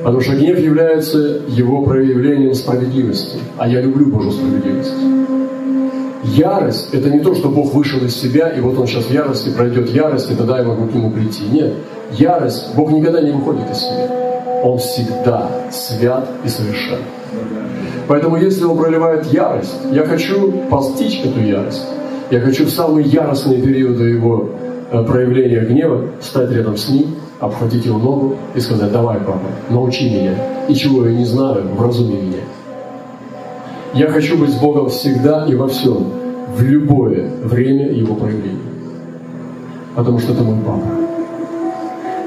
Потому 0.04 0.20
что 0.20 0.36
гнев 0.36 0.58
является 0.58 1.40
его 1.48 1.82
проявлением 1.82 2.54
справедливости. 2.54 3.38
А 3.56 3.68
я 3.68 3.80
люблю 3.80 4.06
Божью 4.06 4.30
справедливость. 4.30 4.94
Ярость– 6.24 6.88
это 6.92 7.10
не 7.10 7.20
то, 7.20 7.34
что 7.34 7.48
Бог 7.48 7.72
вышел 7.74 8.00
из 8.00 8.16
себя, 8.16 8.48
и 8.48 8.60
вот 8.60 8.78
он 8.78 8.86
сейчас 8.86 9.04
в 9.04 9.10
ярости 9.12 9.50
пройдет 9.50 9.90
ярость, 9.90 10.30
и 10.30 10.34
тогда 10.34 10.58
я 10.58 10.64
могу 10.64 10.86
к 10.86 10.94
нему 10.94 11.10
прийти. 11.10 11.44
Нет. 11.44 11.74
Ярость, 12.12 12.74
Бог 12.74 12.90
никогда 12.90 13.20
не 13.20 13.30
выходит 13.30 13.70
из 13.70 13.78
себя. 13.78 14.10
Он 14.64 14.78
всегда 14.78 15.48
свят 15.70 16.28
и 16.44 16.48
совершен. 16.48 16.98
Поэтому 18.08 18.36
если 18.36 18.64
Он 18.64 18.76
проливает 18.76 19.26
ярость, 19.26 19.76
я 19.92 20.04
хочу 20.04 20.52
постичь 20.70 21.20
эту 21.24 21.40
ярость. 21.40 21.86
Я 22.30 22.40
хочу 22.40 22.64
в 22.64 22.70
самые 22.70 23.06
яростные 23.06 23.62
периоды 23.62 24.04
Его 24.04 24.50
э, 24.90 25.04
проявления 25.04 25.60
гнева 25.60 26.06
стать 26.20 26.50
рядом 26.50 26.76
с 26.76 26.88
Ним, 26.88 27.16
обхватить 27.38 27.84
Его 27.84 27.98
ногу 27.98 28.36
и 28.54 28.60
сказать, 28.60 28.90
давай, 28.90 29.18
папа, 29.18 29.40
научи 29.70 30.10
меня. 30.10 30.34
И 30.68 30.74
чего 30.74 31.06
я 31.06 31.14
не 31.14 31.24
знаю, 31.24 31.68
вразуми 31.76 32.14
меня. 32.14 32.42
Я 33.94 34.08
хочу 34.08 34.36
быть 34.36 34.50
с 34.50 34.60
Богом 34.60 34.88
всегда 34.90 35.46
и 35.48 35.54
во 35.54 35.66
всем, 35.68 36.12
в 36.54 36.62
любое 36.62 37.30
время 37.42 37.90
Его 37.90 38.14
проявления. 38.14 38.58
Потому 39.94 40.18
что 40.18 40.34
это 40.34 40.42
мой 40.42 40.58
папа. 40.64 40.86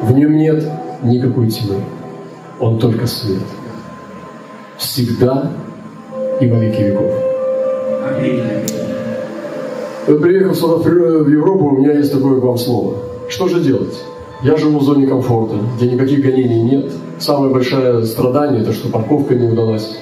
В 0.01 0.13
нем 0.13 0.37
нет 0.37 0.67
никакой 1.03 1.49
тьмы. 1.49 1.75
Он 2.59 2.79
только 2.79 3.05
свет. 3.05 3.43
Всегда 4.77 5.51
и 6.39 6.47
во 6.49 6.57
веки 6.57 6.81
веков. 6.81 7.11
Приехав 10.05 10.57
сюда 10.57 10.75
в 10.77 11.29
Европу, 11.29 11.65
у 11.65 11.77
меня 11.77 11.93
есть 11.93 12.11
такое 12.11 12.39
к 12.39 12.43
вам 12.43 12.57
слово. 12.57 12.95
Что 13.29 13.47
же 13.47 13.61
делать? 13.61 14.03
Я 14.41 14.57
живу 14.57 14.79
в 14.79 14.83
зоне 14.83 15.05
комфорта, 15.05 15.57
где 15.77 15.91
никаких 15.91 16.23
гонений 16.23 16.63
нет. 16.63 16.91
Самое 17.19 17.53
большое 17.53 18.03
страдание– 18.05 18.61
это 18.63 18.73
что 18.73 18.89
парковка 18.89 19.35
не 19.35 19.47
удалась. 19.47 19.99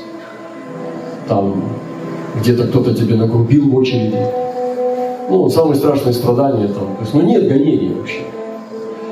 Там 1.30 1.64
где-то 2.42 2.68
кто-то 2.68 2.94
тебе 2.96 3.16
нагрубил 3.16 3.70
в 3.70 3.76
очереди. 3.76 4.18
Ну, 5.30 5.48
самые 5.50 5.76
страшные 5.76 6.14
страдания 6.14 6.68
там. 6.68 6.96
То 6.96 7.02
есть, 7.02 7.14
ну, 7.14 7.22
нет 7.22 7.48
гонений 7.48 7.94
вообще. 7.94 8.22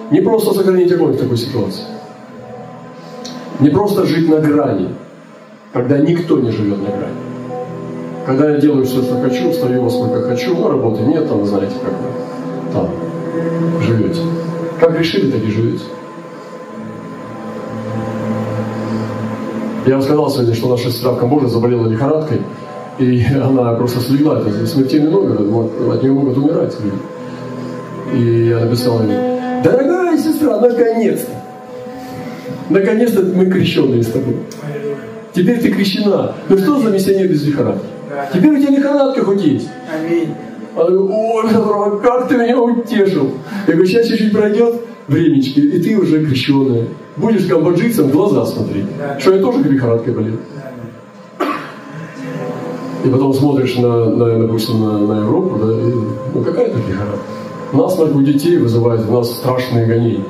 Не 0.09 0.21
просто 0.21 0.53
сохранить 0.55 0.91
огонь 0.91 1.13
в 1.13 1.19
такой 1.19 1.37
ситуации. 1.37 1.83
Не 3.59 3.69
просто 3.69 4.05
жить 4.05 4.27
на 4.27 4.39
грани, 4.39 4.89
когда 5.73 5.99
никто 5.99 6.39
не 6.39 6.49
живет 6.49 6.79
на 6.79 6.89
грани. 6.89 7.27
Когда 8.25 8.49
я 8.49 8.59
делаю 8.59 8.85
все, 8.85 9.03
что 9.03 9.21
хочу, 9.21 9.51
встаю 9.51 9.83
во 9.83 9.89
сколько 9.89 10.21
хочу, 10.23 10.55
но 10.55 10.69
работы 10.69 11.03
нет, 11.03 11.29
там, 11.29 11.45
знаете, 11.45 11.75
как 11.83 11.93
вы 11.93 12.73
там 12.73 12.89
живете. 13.81 14.21
Как 14.79 14.99
решили, 14.99 15.31
так 15.31 15.43
и 15.43 15.51
живете. 15.51 15.83
Я 19.87 19.93
вам 19.93 20.01
сказал 20.01 20.29
сегодня, 20.29 20.53
что 20.53 20.67
наша 20.67 20.91
сестра 20.91 21.11
в 21.11 21.17
Камбодже 21.17 21.47
заболела 21.47 21.87
лихорадкой, 21.87 22.41
и 22.99 23.23
она 23.41 23.73
просто 23.75 24.01
слегла, 24.01 24.41
это 24.41 24.67
смертельный 24.67 25.09
номер, 25.09 25.39
от 25.93 26.03
нее 26.03 26.11
могут 26.11 26.37
умирать 26.37 26.75
люди. 26.81 26.97
И 28.13 28.49
я 28.49 28.59
написал 28.65 29.01
ей, 29.01 29.15
дорогая 29.63 30.17
сестра, 30.17 30.59
наконец-то! 30.59 31.31
Наконец-то 32.69 33.21
мы 33.21 33.45
крещенные 33.45 34.03
с 34.03 34.07
тобой. 34.07 34.35
Теперь 35.33 35.61
ты 35.61 35.71
крещена. 35.71 36.33
Ну 36.49 36.57
что 36.57 36.79
за 36.79 36.89
миссионер 36.89 37.29
без 37.29 37.45
лихорадки? 37.45 37.85
Теперь 38.33 38.57
у 38.57 38.61
тебя 38.61 38.75
лихорадка 38.75 39.23
хоть 39.23 39.41
есть. 39.41 39.69
Аминь. 39.89 40.33
Она 40.75 40.89
говорит, 40.89 41.55
ой, 41.65 42.01
как 42.01 42.27
ты 42.27 42.35
меня 42.35 42.59
утешил. 42.59 43.31
Я 43.67 43.73
говорю, 43.73 43.87
сейчас 43.87 44.07
чуть-чуть 44.07 44.33
пройдет 44.33 44.81
времечки, 45.07 45.59
и 45.61 45.81
ты 45.81 45.97
уже 45.97 46.25
крещенная. 46.25 46.87
Будешь 47.17 47.47
камбоджийцам 47.47 48.07
в 48.07 48.11
глаза 48.11 48.45
смотреть. 48.45 48.85
Что 49.19 49.33
я 49.33 49.41
тоже 49.41 49.63
лихорадкой 49.63 50.13
болел. 50.13 50.35
И 53.03 53.09
потом 53.09 53.33
смотришь 53.33 53.75
на, 53.77 54.05
на 54.05 54.39
допустим, 54.39 54.81
на, 54.81 54.97
на 54.99 55.19
Европу, 55.21 55.57
да, 55.63 55.71
и, 55.71 55.93
ну 56.33 56.43
какая 56.43 56.67
это 56.67 56.77
лихорадка? 56.77 57.19
Нас, 57.73 57.99
у 57.99 58.21
детей 58.21 58.57
вызывает 58.57 59.07
у 59.07 59.13
нас 59.13 59.31
страшные 59.31 59.85
гонения. 59.85 60.25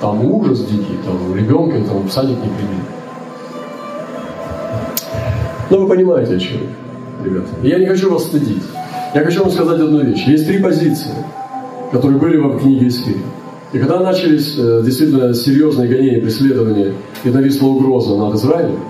Там 0.00 0.24
ужас 0.24 0.60
дикий, 0.64 0.98
там 1.04 1.36
ребенка 1.36 1.80
там, 1.86 2.08
в 2.08 2.12
садик 2.12 2.36
не 2.36 2.48
примет. 2.48 2.84
Ну, 5.70 5.82
вы 5.82 5.88
понимаете, 5.88 6.36
о 6.36 6.38
чем, 6.38 6.60
ребята. 7.24 7.48
Я 7.62 7.78
не 7.78 7.86
хочу 7.86 8.10
вас 8.10 8.24
стыдить. 8.24 8.62
Я 9.14 9.22
хочу 9.22 9.42
вам 9.42 9.50
сказать 9.50 9.80
одну 9.80 10.02
вещь. 10.02 10.26
Есть 10.26 10.46
три 10.46 10.62
позиции, 10.62 11.12
которые 11.92 12.18
были 12.18 12.38
в 12.38 12.58
книге 12.60 12.88
Исфирь. 12.88 13.18
И 13.72 13.78
когда 13.78 14.00
начались 14.00 14.56
э, 14.58 14.82
действительно 14.84 15.32
серьезные 15.32 15.88
гонения, 15.88 16.20
преследования 16.20 16.94
и 17.22 17.30
нависла 17.30 17.68
угроза 17.68 18.16
над 18.16 18.34
Израилем, 18.34 18.80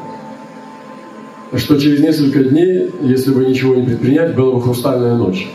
что 1.54 1.78
через 1.78 2.00
несколько 2.00 2.44
дней, 2.44 2.90
если 3.02 3.32
бы 3.32 3.44
ничего 3.44 3.74
не 3.74 3.82
предпринять, 3.82 4.34
была 4.34 4.52
бы 4.52 4.62
хрустальная 4.62 5.16
ночь. 5.16 5.50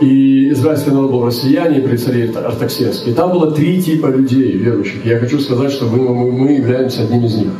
И 0.00 0.50
израильский 0.50 0.90
народ 0.90 1.12
был 1.12 1.24
россияне 1.24 1.80
при 1.80 1.96
царе 1.96 2.32
Артаксерске. 2.34 3.12
И 3.12 3.14
там 3.14 3.30
было 3.30 3.52
три 3.52 3.80
типа 3.80 4.08
людей, 4.08 4.56
верующих. 4.56 5.04
Я 5.06 5.20
хочу 5.20 5.38
сказать, 5.38 5.70
что 5.70 5.84
мы, 5.84 5.98
мы, 5.98 6.32
мы 6.32 6.52
являемся 6.54 7.02
одним 7.02 7.24
из 7.24 7.36
них, 7.36 7.50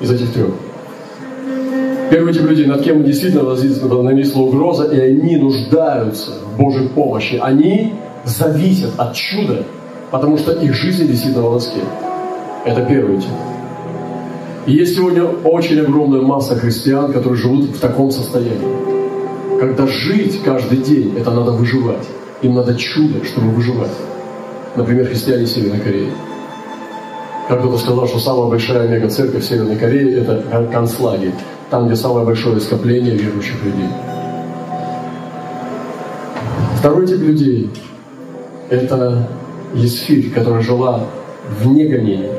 из 0.00 0.10
этих 0.10 0.32
трех. 0.32 0.50
Первый 2.10 2.34
тип 2.34 2.42
людей, 2.42 2.66
над 2.66 2.82
кем 2.82 3.04
действительно 3.04 3.44
нависла 4.02 4.40
угроза, 4.40 4.84
и 4.92 4.98
они 4.98 5.36
нуждаются 5.36 6.32
в 6.52 6.58
Божьей 6.58 6.88
помощи. 6.88 7.38
Они 7.40 7.92
зависят 8.24 8.92
от 8.98 9.14
чуда, 9.14 9.64
потому 10.10 10.38
что 10.38 10.52
их 10.52 10.74
жизнь 10.74 11.04
висит 11.04 11.34
на 11.34 11.42
волоске. 11.42 11.80
Это 12.64 12.82
первый 12.82 13.18
тип. 13.18 13.30
И 14.66 14.72
есть 14.72 14.96
сегодня 14.96 15.24
очень 15.24 15.80
огромная 15.80 16.22
масса 16.22 16.56
христиан, 16.56 17.12
которые 17.12 17.36
живут 17.36 17.64
в 17.64 17.80
таком 17.80 18.10
состоянии 18.10 18.94
когда 19.66 19.86
жить 19.86 20.42
каждый 20.42 20.78
день, 20.78 21.16
это 21.16 21.30
надо 21.30 21.52
выживать. 21.52 22.06
Им 22.42 22.54
надо 22.54 22.74
чудо, 22.74 23.24
чтобы 23.24 23.50
выживать. 23.50 23.92
Например, 24.76 25.06
христиане 25.06 25.46
Северной 25.46 25.80
Кореи. 25.80 26.10
Как 27.48 27.60
кто-то 27.60 27.78
сказал, 27.78 28.06
что 28.06 28.18
самая 28.18 28.50
большая 28.50 28.88
мега-церковь 28.88 29.44
Северной 29.44 29.76
Кореи– 29.76 30.14
это 30.20 30.68
концлагерь. 30.72 31.34
Там, 31.70 31.86
где 31.86 31.96
самое 31.96 32.26
большое 32.26 32.60
скопление 32.60 33.16
верующих 33.16 33.62
людей. 33.64 33.88
Второй 36.78 37.06
тип 37.06 37.20
людей– 37.20 37.70
это 38.70 39.28
Есфирь, 39.74 40.32
которая 40.32 40.62
жила 40.62 41.00
вне 41.60 41.86
гонений. 41.86 42.30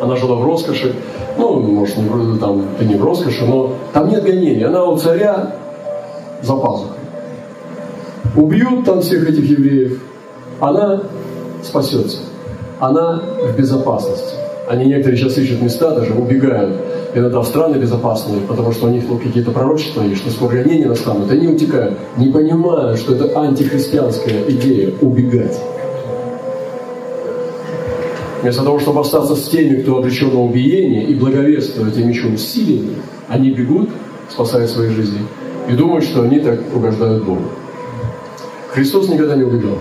Она 0.00 0.16
жила 0.16 0.36
в 0.36 0.44
роскоши, 0.44 0.94
ну, 1.38 1.60
может, 1.60 1.96
не, 1.96 2.38
там, 2.38 2.66
ты 2.78 2.84
не 2.84 2.96
в 2.96 3.04
роскоши, 3.04 3.44
но 3.44 3.74
там 3.92 4.08
нет 4.08 4.22
гонений. 4.22 4.64
Она 4.64 4.84
у 4.84 4.96
царя 4.96 5.54
за 6.42 6.54
пазухой. 6.54 6.96
Убьют 8.36 8.84
там 8.84 9.00
всех 9.00 9.28
этих 9.28 9.48
евреев, 9.48 10.02
она 10.60 11.02
спасется. 11.62 12.18
Она 12.80 13.22
в 13.42 13.56
безопасности. 13.56 14.41
Они 14.68 14.86
некоторые 14.86 15.18
сейчас 15.18 15.38
ищут 15.38 15.60
места, 15.60 15.94
даже 15.94 16.14
убегают 16.14 16.76
иногда 17.14 17.40
в 17.40 17.46
страны 17.46 17.76
безопасные, 17.76 18.40
потому 18.42 18.72
что 18.72 18.86
у 18.86 18.90
них 18.90 19.04
ну, 19.08 19.18
какие-то 19.18 19.50
пророчества 19.50 20.02
есть, 20.02 20.22
что 20.22 20.30
скоро 20.30 20.52
гонения 20.52 20.88
настанут, 20.88 21.30
и 21.30 21.34
они 21.34 21.48
утекают, 21.48 21.98
не 22.16 22.28
понимая, 22.28 22.96
что 22.96 23.14
это 23.14 23.38
антихристианская 23.38 24.44
идея– 24.48 24.92
убегать. 25.00 25.60
Вместо 28.40 28.62
того, 28.64 28.78
чтобы 28.80 29.00
остаться 29.00 29.36
с 29.36 29.48
теми, 29.48 29.82
кто 29.82 29.98
обречен 29.98 30.32
на 30.32 30.42
убиение, 30.42 31.04
и 31.04 31.14
благовествовать 31.14 31.96
им 31.98 32.08
еще 32.08 32.28
усилиями, 32.28 32.96
они 33.28 33.50
бегут, 33.50 33.90
спасая 34.30 34.66
свои 34.66 34.88
жизни– 34.88 35.18
и 35.68 35.74
думают, 35.74 36.04
что 36.04 36.22
они 36.22 36.40
так 36.40 36.60
угождают 36.74 37.24
Богу. 37.24 37.42
Христос 38.70 39.08
никогда 39.08 39.36
не 39.36 39.44
убегал. 39.44 39.78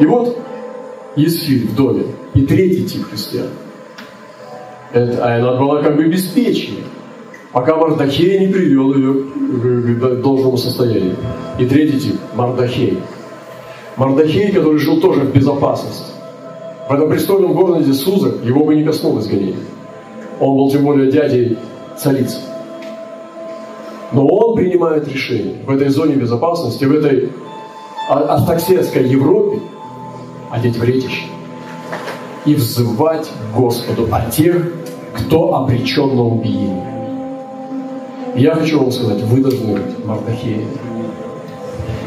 И 0.00 0.06
вот 0.06 0.38
есть 1.16 1.44
фильм 1.44 1.68
в 1.68 1.74
доме. 1.74 2.04
И 2.38 2.46
третий 2.46 2.84
тип 2.84 3.02
христиан. 3.10 3.48
Это, 4.92 5.24
а 5.24 5.38
она 5.38 5.56
была 5.56 5.82
как 5.82 5.96
бы 5.96 6.04
беспечнее, 6.04 6.84
пока 7.52 7.74
Мардахей 7.74 8.38
не 8.38 8.46
привел 8.46 8.94
ее 8.94 9.24
к 9.24 10.22
должному 10.22 10.56
состоянию. 10.56 11.16
И 11.58 11.66
третий 11.66 11.98
тип– 11.98 12.14
Мардахей. 12.36 12.98
Мардахей, 13.96 14.52
который 14.52 14.78
жил 14.78 15.00
тоже 15.00 15.22
в 15.22 15.34
безопасности. 15.34 16.12
В 16.88 16.92
этом 16.92 17.10
престольном 17.10 17.54
городе 17.54 17.92
Сузах 17.92 18.44
его 18.44 18.64
бы 18.64 18.76
не 18.76 18.84
коснулось 18.84 19.26
гонения. 19.26 19.56
Он 20.38 20.56
был 20.58 20.70
тем 20.70 20.84
более 20.84 21.10
дядей 21.10 21.58
царицы. 21.98 22.38
Но 24.12 24.24
он 24.24 24.54
принимает 24.54 25.08
решение 25.08 25.56
в 25.66 25.70
этой 25.70 25.88
зоне 25.88 26.14
безопасности, 26.14 26.84
в 26.84 26.94
этой 26.94 27.32
артаксерской 28.08 29.08
Европе 29.08 29.58
одеть 30.52 30.76
в 30.76 30.84
ретище 30.84 31.24
и 32.44 32.54
взывать 32.54 33.30
Господу 33.54 34.08
о 34.10 34.30
тех, 34.30 34.72
кто 35.14 35.54
обречен 35.54 36.16
на 36.16 36.24
убиение. 36.24 36.84
Я 38.36 38.54
хочу 38.54 38.78
вам 38.78 38.92
сказать, 38.92 39.22
вы 39.22 39.40
должны 39.40 39.74
быть 39.74 40.04
Мардахеем. 40.04 40.68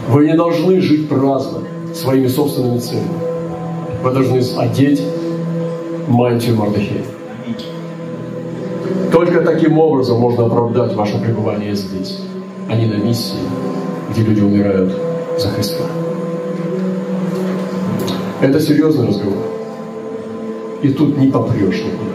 Вы 0.08 0.28
не 0.28 0.36
должны 0.36 0.80
жить 0.82 1.10
праздно, 1.10 1.60
своими 1.94 2.28
собственными 2.28 2.80
целями. 2.80 3.10
Вы 4.04 4.12
должны 4.12 4.40
одеть 4.60 5.02
мантию 6.08 6.56
Мардахея. 6.56 7.04
Только 9.12 9.42
таким 9.42 9.78
образом 9.78 10.20
можно 10.20 10.46
оправдать 10.46 10.96
ваше 10.96 11.20
пребывание 11.20 11.76
здесь, 11.76 12.20
а 12.70 12.76
не 12.76 12.86
на 12.86 12.96
миссии, 12.96 13.36
где 14.10 14.22
люди 14.22 14.40
умирают 14.42 14.94
за 15.38 15.50
Христа. 15.50 15.84
Это 18.42 18.60
серьезный 18.60 19.08
разговор. 19.08 19.61
И 20.82 20.90
тут 20.90 21.18
не 21.18 21.28
попрешь 21.28 21.84
никуда. 21.84 22.12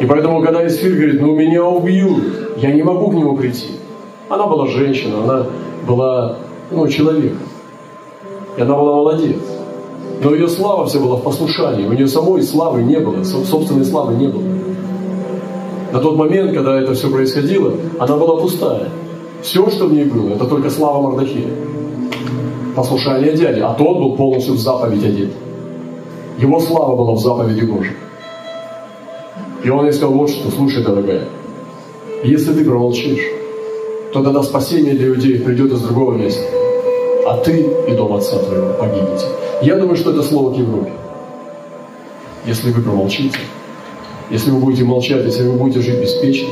И 0.00 0.06
поэтому, 0.06 0.42
когда 0.42 0.66
Исфир 0.66 0.94
говорит, 0.94 1.20
ну 1.20 1.34
меня 1.34 1.64
убьют, 1.64 2.56
я 2.56 2.72
не 2.72 2.82
могу 2.82 3.10
к 3.10 3.14
нему 3.14 3.36
прийти. 3.36 3.72
Она 4.28 4.46
была 4.46 4.66
женщина, 4.66 5.22
она 5.22 5.46
была 5.86 6.38
ну, 6.70 6.88
человек. 6.88 7.34
И 8.56 8.60
она 8.60 8.74
была 8.74 8.96
молодец. 8.96 9.36
Но 10.22 10.34
ее 10.34 10.48
слава 10.48 10.86
вся 10.86 10.98
была 10.98 11.16
в 11.16 11.22
послушании. 11.22 11.86
У 11.86 11.92
нее 11.92 12.08
самой 12.08 12.42
славы 12.42 12.82
не 12.82 12.98
было, 12.98 13.22
собственной 13.24 13.84
славы 13.84 14.14
не 14.14 14.28
было. 14.28 14.42
На 15.92 16.00
тот 16.00 16.16
момент, 16.16 16.54
когда 16.54 16.80
это 16.80 16.94
все 16.94 17.10
происходило, 17.10 17.72
она 17.98 18.16
была 18.16 18.40
пустая. 18.40 18.88
Все, 19.42 19.68
что 19.70 19.86
в 19.86 19.92
ней 19.92 20.04
было, 20.04 20.30
это 20.30 20.46
только 20.46 20.70
слава 20.70 21.02
Мардахея. 21.02 21.50
Послушание 22.74 23.32
дяди. 23.32 23.60
А 23.60 23.74
тот 23.74 23.98
был 23.98 24.16
полностью 24.16 24.54
в 24.54 24.58
заповедь 24.58 25.04
одет. 25.04 25.30
Его 26.38 26.60
слава 26.60 26.96
была 26.96 27.12
в 27.12 27.20
заповеди 27.20 27.64
Божьей. 27.64 27.96
И 29.62 29.70
он 29.70 29.86
ей 29.86 29.92
сказал, 29.92 30.14
вот 30.14 30.30
что, 30.30 30.50
слушай, 30.50 30.82
дорогая, 30.82 31.28
если 32.24 32.52
ты 32.52 32.64
промолчишь, 32.64 33.24
то 34.12 34.22
тогда 34.22 34.42
спасение 34.42 34.94
для 34.94 35.08
людей 35.08 35.38
придет 35.40 35.72
из 35.72 35.80
другого 35.80 36.14
места. 36.14 36.42
А 37.26 37.38
ты 37.38 37.66
и 37.88 37.92
дом 37.92 38.12
отца 38.14 38.38
твоего 38.38 38.74
погибнете. 38.74 39.26
Я 39.62 39.76
думаю, 39.76 39.96
что 39.96 40.10
это 40.10 40.22
слово 40.22 40.52
к 40.52 40.58
Европе. 40.58 40.92
Если 42.46 42.70
вы 42.70 42.82
промолчите, 42.82 43.38
если 44.30 44.50
вы 44.50 44.58
будете 44.58 44.84
молчать, 44.84 45.24
если 45.24 45.46
вы 45.48 45.56
будете 45.56 45.80
жить 45.80 46.00
беспечно, 46.00 46.48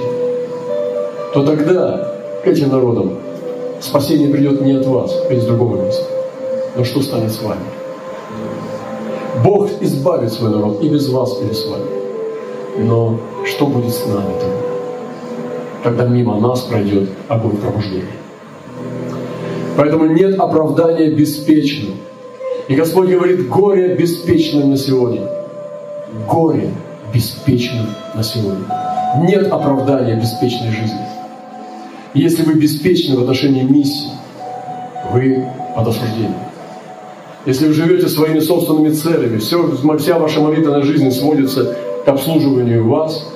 то 1.35 1.45
тогда 1.45 2.15
к 2.43 2.47
этим 2.47 2.71
народам 2.71 3.19
спасение 3.81 4.29
придет 4.29 4.61
не 4.63 4.73
от 4.73 4.87
вас, 4.87 5.15
а 5.29 5.33
из 5.33 5.45
другого 5.45 5.85
места. 5.85 6.05
Но 6.77 6.85
что 6.85 7.03
станет 7.03 7.33
с 7.33 7.43
вами? 7.43 7.61
Бог 9.45 9.71
избавит 9.81 10.33
свой 10.33 10.51
народ 10.51 10.83
и 10.83 10.89
без 10.89 11.09
вас, 11.09 11.41
или 11.41 11.53
с 11.53 11.67
вами. 11.67 11.85
Но 12.79 13.19
что 13.45 13.67
будет 13.67 13.95
с 13.95 14.07
нами 14.07 14.33
тогда? 14.41 14.63
Когда 15.85 16.05
мимо 16.07 16.39
нас 16.39 16.61
пройдет 16.61 17.11
огонь 17.29 17.57
пробуждения. 17.57 18.07
Поэтому 19.77 20.07
нет 20.07 20.39
оправдания 20.39 21.11
беспечным. 21.11 21.97
И 22.69 22.75
Господь 22.75 23.09
говорит, 23.09 23.49
горе 23.49 23.95
беспечным 23.95 24.71
на 24.71 24.77
сегодня. 24.77 25.29
Горе 26.29 26.71
беспечным 27.13 27.87
на 28.15 28.23
сегодня. 28.23 28.65
Нет 29.19 29.51
оправдания 29.51 30.15
беспечной 30.17 30.71
жизни. 30.71 31.01
Если 32.15 32.43
вы 32.43 32.55
беспечны 32.55 33.17
в 33.17 33.21
отношении 33.21 33.63
миссии, 33.63 34.11
вы 35.11 35.49
под 35.75 35.89
осуждением. 35.89 36.52
Если 37.45 37.67
вы 37.67 37.73
живете 37.73 38.09
своими 38.09 38.39
собственными 38.39 38.91
целями, 38.91 39.39
все, 39.39 39.69
вся 39.99 40.19
ваша 40.19 40.41
молитвенная 40.41 40.83
жизнь 40.83 41.11
сводится 41.11 41.77
к 42.05 42.09
обслуживанию 42.09 42.89
вас, 42.89 43.29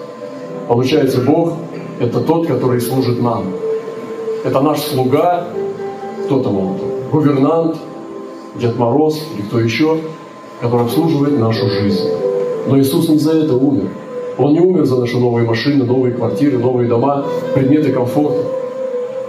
получается 0.69 1.21
Бог– 1.23 1.55
это 2.01 2.21
тот, 2.21 2.47
который 2.47 2.81
служит 2.81 3.21
нам. 3.21 3.47
Это 4.45 4.61
наш 4.61 4.79
слуга, 4.81 5.49
кто 6.25 6.41
там 6.41 6.57
он, 6.57 6.77
гувернант, 7.11 7.79
Дед 8.55 8.77
Мороз 8.79 9.21
или 9.35 9.43
кто 9.43 9.59
еще, 9.59 9.99
который 10.61 10.83
обслуживает 10.83 11.39
нашу 11.39 11.69
жизнь. 11.69 12.09
Но 12.69 12.79
Иисус 12.79 13.09
не 13.09 13.19
за 13.19 13.33
это 13.33 13.55
умер. 13.55 13.89
Он 14.39 14.53
не 14.53 14.61
умер 14.61 14.85
за 14.85 15.01
наши 15.01 15.19
новые 15.19 15.49
машины, 15.49 15.85
новые 15.85 16.15
квартиры, 16.15 16.59
новые 16.59 16.89
дома, 16.89 17.27
предметы 17.55 17.91
комфорта. 17.91 18.41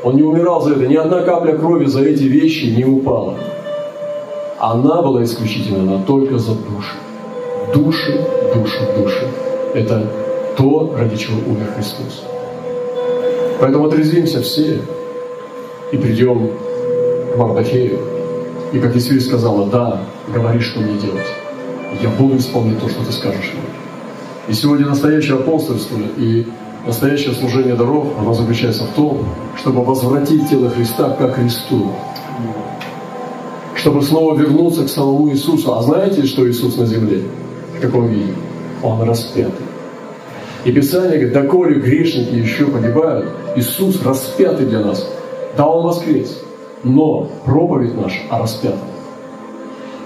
Он 0.04 0.16
не 0.16 0.24
умирал 0.24 0.62
за 0.62 0.74
это. 0.74 0.86
Ни 0.86 0.96
одна 0.96 1.22
капля 1.22 1.58
крови 1.58 1.86
за 1.86 2.04
эти 2.04 2.24
вещи 2.24 2.66
не 2.66 2.86
упала. 2.86 3.34
Она 4.60 5.02
была 5.02 5.24
исключительно 5.24 6.04
только 6.04 6.38
за 6.38 6.54
души. 6.54 6.96
Души, 7.74 8.26
души, 8.54 8.80
души. 8.98 9.28
Это 9.74 10.10
то, 10.58 10.96
ради 10.98 11.16
чего 11.18 11.38
умер 11.48 11.68
Христос. 11.76 12.24
Поэтому 13.60 13.86
отрезвимся 13.86 14.42
все 14.42 14.82
и 15.92 15.98
придем 15.98 16.50
к 17.34 17.38
Мардахею. 17.38 18.00
И 18.74 18.80
как 18.80 18.96
Исвиль 18.96 19.22
сказала, 19.22 19.68
да, 19.68 20.02
говори, 20.34 20.60
что 20.60 20.80
мне 20.80 20.98
делать 21.00 21.28
я 22.02 22.10
буду 22.10 22.38
исполнять 22.38 22.80
то, 22.80 22.90
что 22.90 23.04
ты 23.04 23.12
скажешь 23.12 23.54
мне. 23.54 23.64
И 24.48 24.54
сегодня 24.54 24.86
настоящее 24.86 25.36
апостольство 25.36 25.98
и 26.18 26.48
настоящее 26.86 27.34
служение 27.34 27.76
даров, 27.76 28.08
оно 28.20 28.34
заключается 28.34 28.84
в 28.84 28.94
том, 28.94 29.26
чтобы 29.58 29.84
возвратить 29.84 30.50
тело 30.50 30.70
Христа 30.70 31.10
к 31.10 31.34
Христу. 31.34 31.92
Чтобы 33.78 34.02
снова 34.02 34.36
вернуться 34.36 34.86
к 34.86 34.90
самому 34.90 35.30
Иисусу. 35.30 35.76
А 35.76 35.84
знаете, 35.84 36.26
что 36.26 36.50
Иисус 36.50 36.78
на 36.78 36.86
земле? 36.86 37.22
В 37.78 37.82
каком 37.82 38.08
виде? 38.08 38.34
Он 38.84 39.02
распятый. 39.04 39.66
И 40.66 40.72
Писание 40.72 41.18
говорит, 41.18 41.34
доколе 41.34 41.76
грешники 41.76 42.34
еще 42.34 42.66
погибают, 42.66 43.30
Иисус 43.56 44.04
распятый 44.04 44.66
для 44.66 44.80
нас. 44.80 45.08
Да, 45.56 45.68
Он 45.68 45.86
воскрес, 45.86 46.44
но 46.84 47.30
проповедь 47.46 47.96
наша 47.96 48.20
о 48.30 48.40
распятом. 48.40 48.80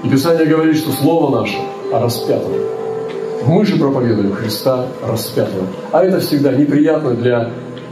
И 0.03 0.09
Писание 0.09 0.45
говорит, 0.45 0.77
что 0.77 0.91
Слово 0.91 1.41
наше 1.41 1.57
распятого. 1.91 2.57
Мы 3.45 3.65
же 3.65 3.77
проповедуем 3.77 4.33
Христа 4.33 4.85
распятого. 5.01 5.65
А 5.91 6.03
это 6.03 6.19
всегда 6.19 6.51
неприятно 6.51 7.11
для 7.11 7.49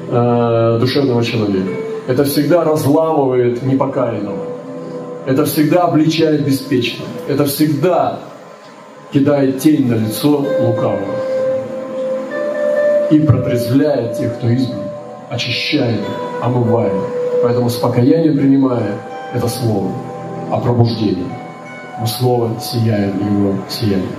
э, 0.09 0.77
душевного 0.79 1.23
человека. 1.23 1.71
Это 2.07 2.23
всегда 2.23 2.63
разламывает 2.63 3.63
непокаянного. 3.63 4.48
Это 5.29 5.45
всегда 5.45 5.83
обличает 5.83 6.43
беспечно. 6.43 7.05
Это 7.27 7.45
всегда 7.45 8.17
кидает 9.13 9.59
тень 9.59 9.85
на 9.85 9.93
лицо 9.93 10.43
лукавого. 10.59 11.13
И 13.11 13.19
протрезвляет 13.19 14.17
тех, 14.17 14.35
кто 14.39 14.49
избран, 14.49 14.85
очищает 15.29 16.01
омывает. 16.41 16.93
Поэтому 17.43 17.69
с 17.69 17.75
покаянием 17.75 18.39
принимая 18.39 18.97
это 19.31 19.47
слово 19.47 19.91
о 20.49 20.59
пробуждении 20.61 21.27
мы 21.99 22.07
снова 22.07 22.59
сияем 22.59 23.19
Его 23.19 23.53
сиянием. 23.69 24.09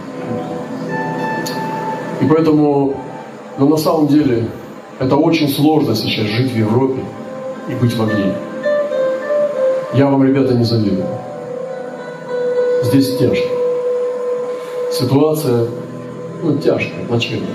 И 2.21 2.25
поэтому, 2.25 2.95
но 3.59 3.65
ну, 3.65 3.69
на 3.71 3.77
самом 3.79 4.07
деле, 4.07 4.47
это 5.01 5.17
очень 5.17 5.49
сложно 5.49 5.97
сейчас 5.97 6.27
жить 6.27 6.53
в 6.53 6.57
Европе 6.57 7.03
и 7.69 7.75
быть 7.75 7.97
в 7.97 8.01
огне. 8.01 8.33
Я 9.95 10.07
вам, 10.07 10.25
ребята, 10.25 10.55
не 10.55 10.65
завидую. 10.65 11.07
Здесь 12.85 13.17
тяжко. 13.19 13.49
Ситуация, 14.93 15.67
ну, 16.43 16.57
тяжкая, 16.59 17.05
плачевная. 17.07 17.49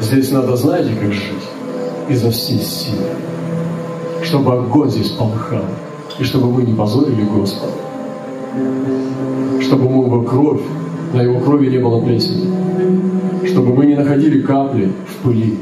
Здесь 0.00 0.30
надо, 0.30 0.56
знаете, 0.56 0.90
как 1.00 1.12
жить? 1.12 1.44
Изо 2.08 2.30
всей 2.30 2.60
силы. 2.60 3.06
Чтобы 4.22 4.54
огонь 4.54 4.90
здесь 4.90 5.10
полыхал. 5.10 5.64
И 6.18 6.24
чтобы 6.24 6.50
мы 6.50 6.62
не 6.62 6.74
позорили 6.74 7.24
Господа 7.24 7.72
чтобы 9.60 9.88
мы 9.88 10.04
его 10.04 10.22
кровь, 10.22 10.60
на 11.12 11.22
его 11.22 11.40
крови 11.40 11.68
не 11.68 11.78
было 11.78 12.00
плесени, 12.00 13.46
чтобы 13.46 13.74
мы 13.74 13.86
не 13.86 13.94
находили 13.94 14.40
капли 14.40 14.92
в 15.08 15.22
пыли, 15.22 15.58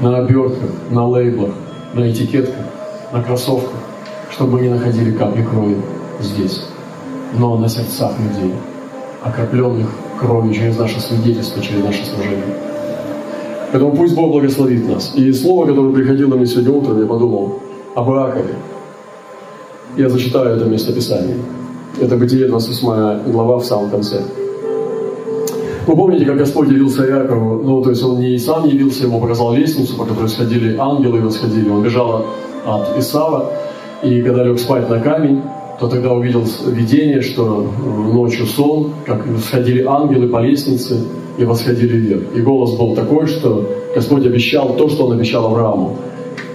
на 0.00 0.18
обертках, 0.18 0.70
на 0.90 1.06
лейблах, 1.06 1.52
на 1.94 2.10
этикетках, 2.10 2.64
на 3.12 3.22
кроссовках, 3.22 3.78
чтобы 4.30 4.52
мы 4.52 4.60
не 4.62 4.68
находили 4.68 5.12
капли 5.12 5.42
крови 5.42 5.76
здесь, 6.20 6.62
но 7.38 7.56
на 7.56 7.68
сердцах 7.68 8.12
людей, 8.18 8.52
окропленных 9.22 9.88
кровью 10.18 10.54
через 10.54 10.78
наше 10.78 11.00
свидетельство, 11.00 11.62
через 11.62 11.84
наше 11.84 12.04
служение. 12.04 12.56
Поэтому 13.72 13.96
пусть 13.96 14.14
Бог 14.14 14.30
благословит 14.30 14.88
нас. 14.88 15.12
И 15.14 15.32
слово, 15.32 15.66
которое 15.66 15.92
приходило 15.92 16.36
мне 16.36 16.46
сегодня 16.46 16.72
утром, 16.72 17.00
я 17.00 17.06
подумал 17.06 17.60
об 17.94 18.10
Иакове. 18.10 18.54
Я 19.96 20.08
зачитаю 20.08 20.56
это 20.56 20.66
местописание. 20.66 21.36
Это 22.00 22.16
Бытие 22.16 22.46
28 22.46 23.32
глава 23.32 23.58
в 23.58 23.64
самом 23.64 23.90
конце. 23.90 24.22
Вы 25.86 25.94
помните, 25.94 26.24
как 26.24 26.36
Господь 26.36 26.68
явился 26.68 27.06
Иакову? 27.06 27.62
Ну, 27.62 27.82
то 27.82 27.90
есть 27.90 28.02
он 28.02 28.20
не 28.20 28.38
сам 28.38 28.66
явился, 28.66 29.04
ему 29.04 29.20
показал 29.20 29.54
лестницу, 29.54 29.96
по 29.96 30.04
которой 30.04 30.28
сходили 30.28 30.76
ангелы, 30.76 31.20
восходили. 31.20 31.68
Он 31.68 31.82
бежал 31.82 32.26
от 32.66 32.98
Исава, 32.98 33.52
И 34.02 34.22
когда 34.22 34.44
лег 34.44 34.58
спать 34.58 34.88
на 34.90 35.00
камень, 35.00 35.42
то 35.80 35.88
тогда 35.88 36.12
увидел 36.12 36.44
видение, 36.66 37.22
что 37.22 37.66
ночью 38.12 38.46
сон, 38.46 38.92
как 39.06 39.24
сходили 39.42 39.84
ангелы 39.84 40.28
по 40.28 40.38
лестнице 40.38 41.04
и 41.38 41.44
восходили 41.44 41.96
вверх. 41.96 42.22
И 42.34 42.40
голос 42.40 42.76
был 42.76 42.94
такой, 42.94 43.26
что 43.26 43.64
Господь 43.94 44.26
обещал 44.26 44.74
то, 44.76 44.88
что 44.88 45.06
Он 45.06 45.12
обещал 45.12 45.46
Аврааму. 45.46 45.96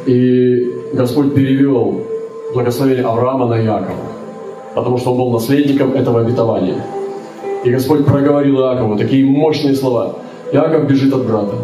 И 0.06 0.71
Господь 0.93 1.34
перевел 1.34 2.02
благословение 2.54 3.06
Авраама 3.06 3.47
на 3.47 3.58
Якова, 3.58 3.95
потому 4.76 4.97
что 4.97 5.12
он 5.12 5.17
был 5.17 5.32
наследником 5.32 5.93
этого 5.93 6.21
обетования. 6.21 6.84
И 7.63 7.69
Господь 7.69 8.06
проговорил 8.06 8.60
Иакову 8.60 8.97
такие 8.97 9.24
мощные 9.26 9.76
слова. 9.76 10.15
Иаков 10.52 10.88
бежит 10.88 11.13
от 11.13 11.26
брата. 11.28 11.56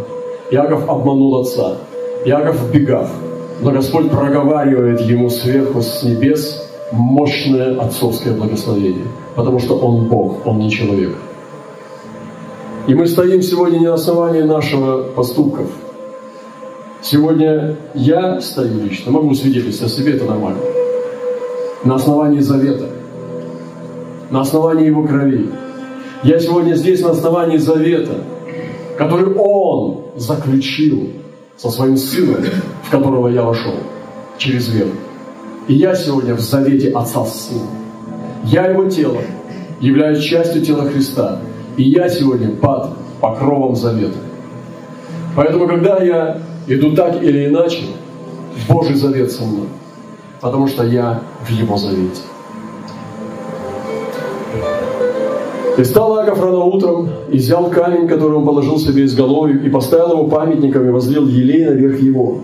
Иаков 0.51 0.88
обманул 0.88 1.41
отца. 1.41 1.77
Иаков 2.25 2.55
в. 2.62 3.27
Но 3.60 3.72
Господь 3.72 4.12
проговаривает 4.12 5.02
ему 5.02 5.30
сверху 5.30 5.82
с 5.82 6.04
небес 6.04 6.63
мощное 6.91 7.80
отцовское 7.80 8.34
благословение, 8.34 9.08
потому 9.36 9.60
что 9.60 9.76
Он 9.78 10.08
Бог, 10.08 10.46
Он 10.46 10.60
не 10.60 10.70
человек. 10.70 11.15
И 12.88 12.93
мы 12.93 13.08
стоим 13.08 13.41
сегодня 13.41 13.80
не 13.80 13.88
на 13.88 13.96
основании 13.96 14.43
нашего 14.43 15.04
поступков. 15.04 15.67
Сегодня 17.02 17.78
я 17.93 18.39
стою 18.41 18.80
лично, 18.84 19.12
могу 19.12 19.34
свидетельствовать 19.34 19.93
о 19.93 19.96
себе, 19.96 20.13
это 20.13 20.26
нормально. 20.26 20.60
На 21.84 21.96
основании 21.96 22.39
завета, 22.39 22.89
на 24.30 24.41
основании 24.41 24.86
Его 24.86 25.04
крови. 25.04 25.50
Я 26.24 26.39
сегодня 26.39 26.76
здесь 26.76 27.02
на 27.02 27.12
основании 27.12 27.58
завета, 27.58 28.24
который 28.98 29.34
Он 29.36 30.06
заключил 30.15 31.10
со 31.58 31.70
своим 31.70 31.98
Сыном, 31.98 32.43
в 32.84 32.91
которого 32.91 33.28
я 33.28 33.43
вошел 33.43 33.74
через 34.38 34.70
веру. 34.70 34.91
И 35.67 35.74
я 35.74 35.96
сегодня 35.96 36.36
в 36.36 36.39
завете 36.39 36.91
Отца 36.91 37.26
с 37.26 37.48
Сыном. 37.48 37.67
Я 38.46 38.67
Его 38.67 38.86
тело, 38.86 39.22
являюсь 39.82 40.24
частью 40.24 40.62
тела 40.62 40.86
Христа. 40.89 41.39
И 41.76 41.84
я 41.84 42.10
сегодня 42.10 42.56
под 42.56 42.96
покровом 43.20 43.76
завета. 43.76 44.17
Поэтому, 45.36 45.67
когда 45.67 46.02
я 46.02 46.41
иду 46.67 46.96
так 46.96 47.22
или 47.22 47.48
иначе, 47.48 47.84
Божий 48.67 48.96
завет 48.96 49.32
со 49.32 49.43
мной, 49.43 49.67
потому 50.41 50.67
что 50.67 50.84
я 50.84 51.22
в 51.46 51.50
Его 51.50 51.78
завете. 51.78 52.22
И 55.78 55.84
встал 55.84 56.18
Аков 56.18 56.42
рано 56.42 56.63
утром, 56.63 57.08
и 57.32 57.38
взял 57.38 57.70
камень, 57.70 58.08
который 58.08 58.38
он 58.38 58.46
положил 58.46 58.80
себе 58.80 59.04
из 59.04 59.16
головы, 59.16 59.62
и 59.63 59.70
поставил 59.70 60.13
его 60.13 60.28
памятником, 60.28 60.88
и 60.88 60.92
возлил 60.92 61.28
елей 61.28 61.66
наверх 61.66 62.00
его. 62.00 62.40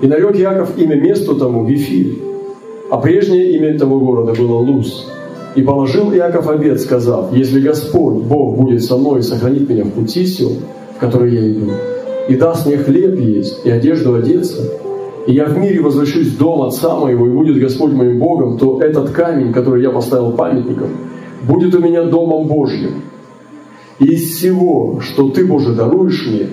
И 0.00 0.06
нарек 0.06 0.36
Яков 0.36 0.78
имя 0.78 0.96
месту 0.96 1.36
тому 1.36 1.66
Вифиль, 1.66 2.22
а 2.90 2.96
прежнее 2.96 3.52
имя 3.56 3.78
того 3.78 3.98
города 4.00 4.32
было 4.32 4.56
Луз. 4.56 5.06
И 5.54 5.62
положил 5.62 6.12
Иаков 6.12 6.48
обед, 6.48 6.80
сказав, 6.80 7.32
если 7.32 7.60
Господь, 7.60 8.22
Бог, 8.24 8.56
будет 8.56 8.82
со 8.82 8.96
мной 8.96 9.20
и 9.20 9.22
сохранит 9.22 9.68
меня 9.68 9.84
в 9.84 9.90
пути 9.90 10.24
сил, 10.24 10.52
в 10.96 10.98
который 10.98 11.34
я 11.34 11.50
иду, 11.50 11.72
и 12.28 12.36
даст 12.36 12.66
мне 12.66 12.78
хлеб 12.78 13.18
есть 13.20 13.64
и 13.64 13.70
одежду 13.70 14.14
одеться, 14.14 14.62
и 15.26 15.32
я 15.34 15.44
в 15.44 15.58
мире 15.58 15.80
возвращусь 15.80 16.28
в 16.28 16.38
дом 16.38 16.62
Отца 16.62 16.94
моего, 16.96 17.26
и 17.26 17.30
будет 17.30 17.58
Господь 17.58 17.92
моим 17.92 18.18
Богом, 18.18 18.58
то 18.58 18.80
этот 18.80 19.10
камень, 19.10 19.52
который 19.52 19.82
я 19.82 19.90
поставил 19.90 20.32
памятником, 20.32 20.88
будет 21.46 21.74
у 21.74 21.78
меня 21.78 22.02
домом 22.04 22.46
Божьим. 22.46 23.02
И 23.98 24.06
из 24.06 24.36
всего, 24.36 25.00
что 25.00 25.30
Ты, 25.30 25.46
Боже, 25.46 25.72
даруешь 25.72 26.26
мне, 26.26 26.48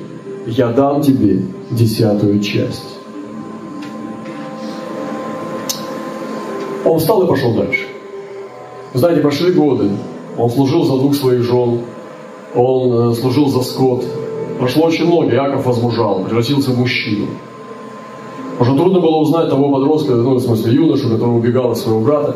я 0.45 0.71
дам 0.71 1.01
Тебе 1.01 1.41
десятую 1.71 2.39
часть. 2.39 2.99
Он 6.85 6.99
встал 6.99 7.23
и 7.23 7.27
пошел 7.27 7.53
дальше. 7.55 7.87
Знаете, 8.93 9.21
прошли 9.21 9.51
годы. 9.51 9.89
Он 10.37 10.49
служил 10.49 10.83
за 10.83 10.97
двух 10.97 11.15
своих 11.15 11.43
жен. 11.43 11.79
Он 12.55 13.11
э, 13.11 13.13
служил 13.15 13.47
за 13.47 13.61
скот. 13.61 14.05
Прошло 14.59 14.85
очень 14.85 15.07
много. 15.07 15.33
Яков 15.33 15.65
возмужал, 15.65 16.23
превратился 16.23 16.71
в 16.71 16.77
мужчину. 16.77 17.27
Уже 18.59 18.75
трудно 18.75 18.99
было 18.99 19.17
узнать 19.17 19.49
того 19.49 19.71
подростка, 19.71 20.13
ну, 20.13 20.35
в 20.35 20.41
смысле 20.41 20.75
юношу, 20.75 21.09
который 21.09 21.35
убегал 21.35 21.71
от 21.71 21.77
своего 21.77 22.01
брата. 22.01 22.35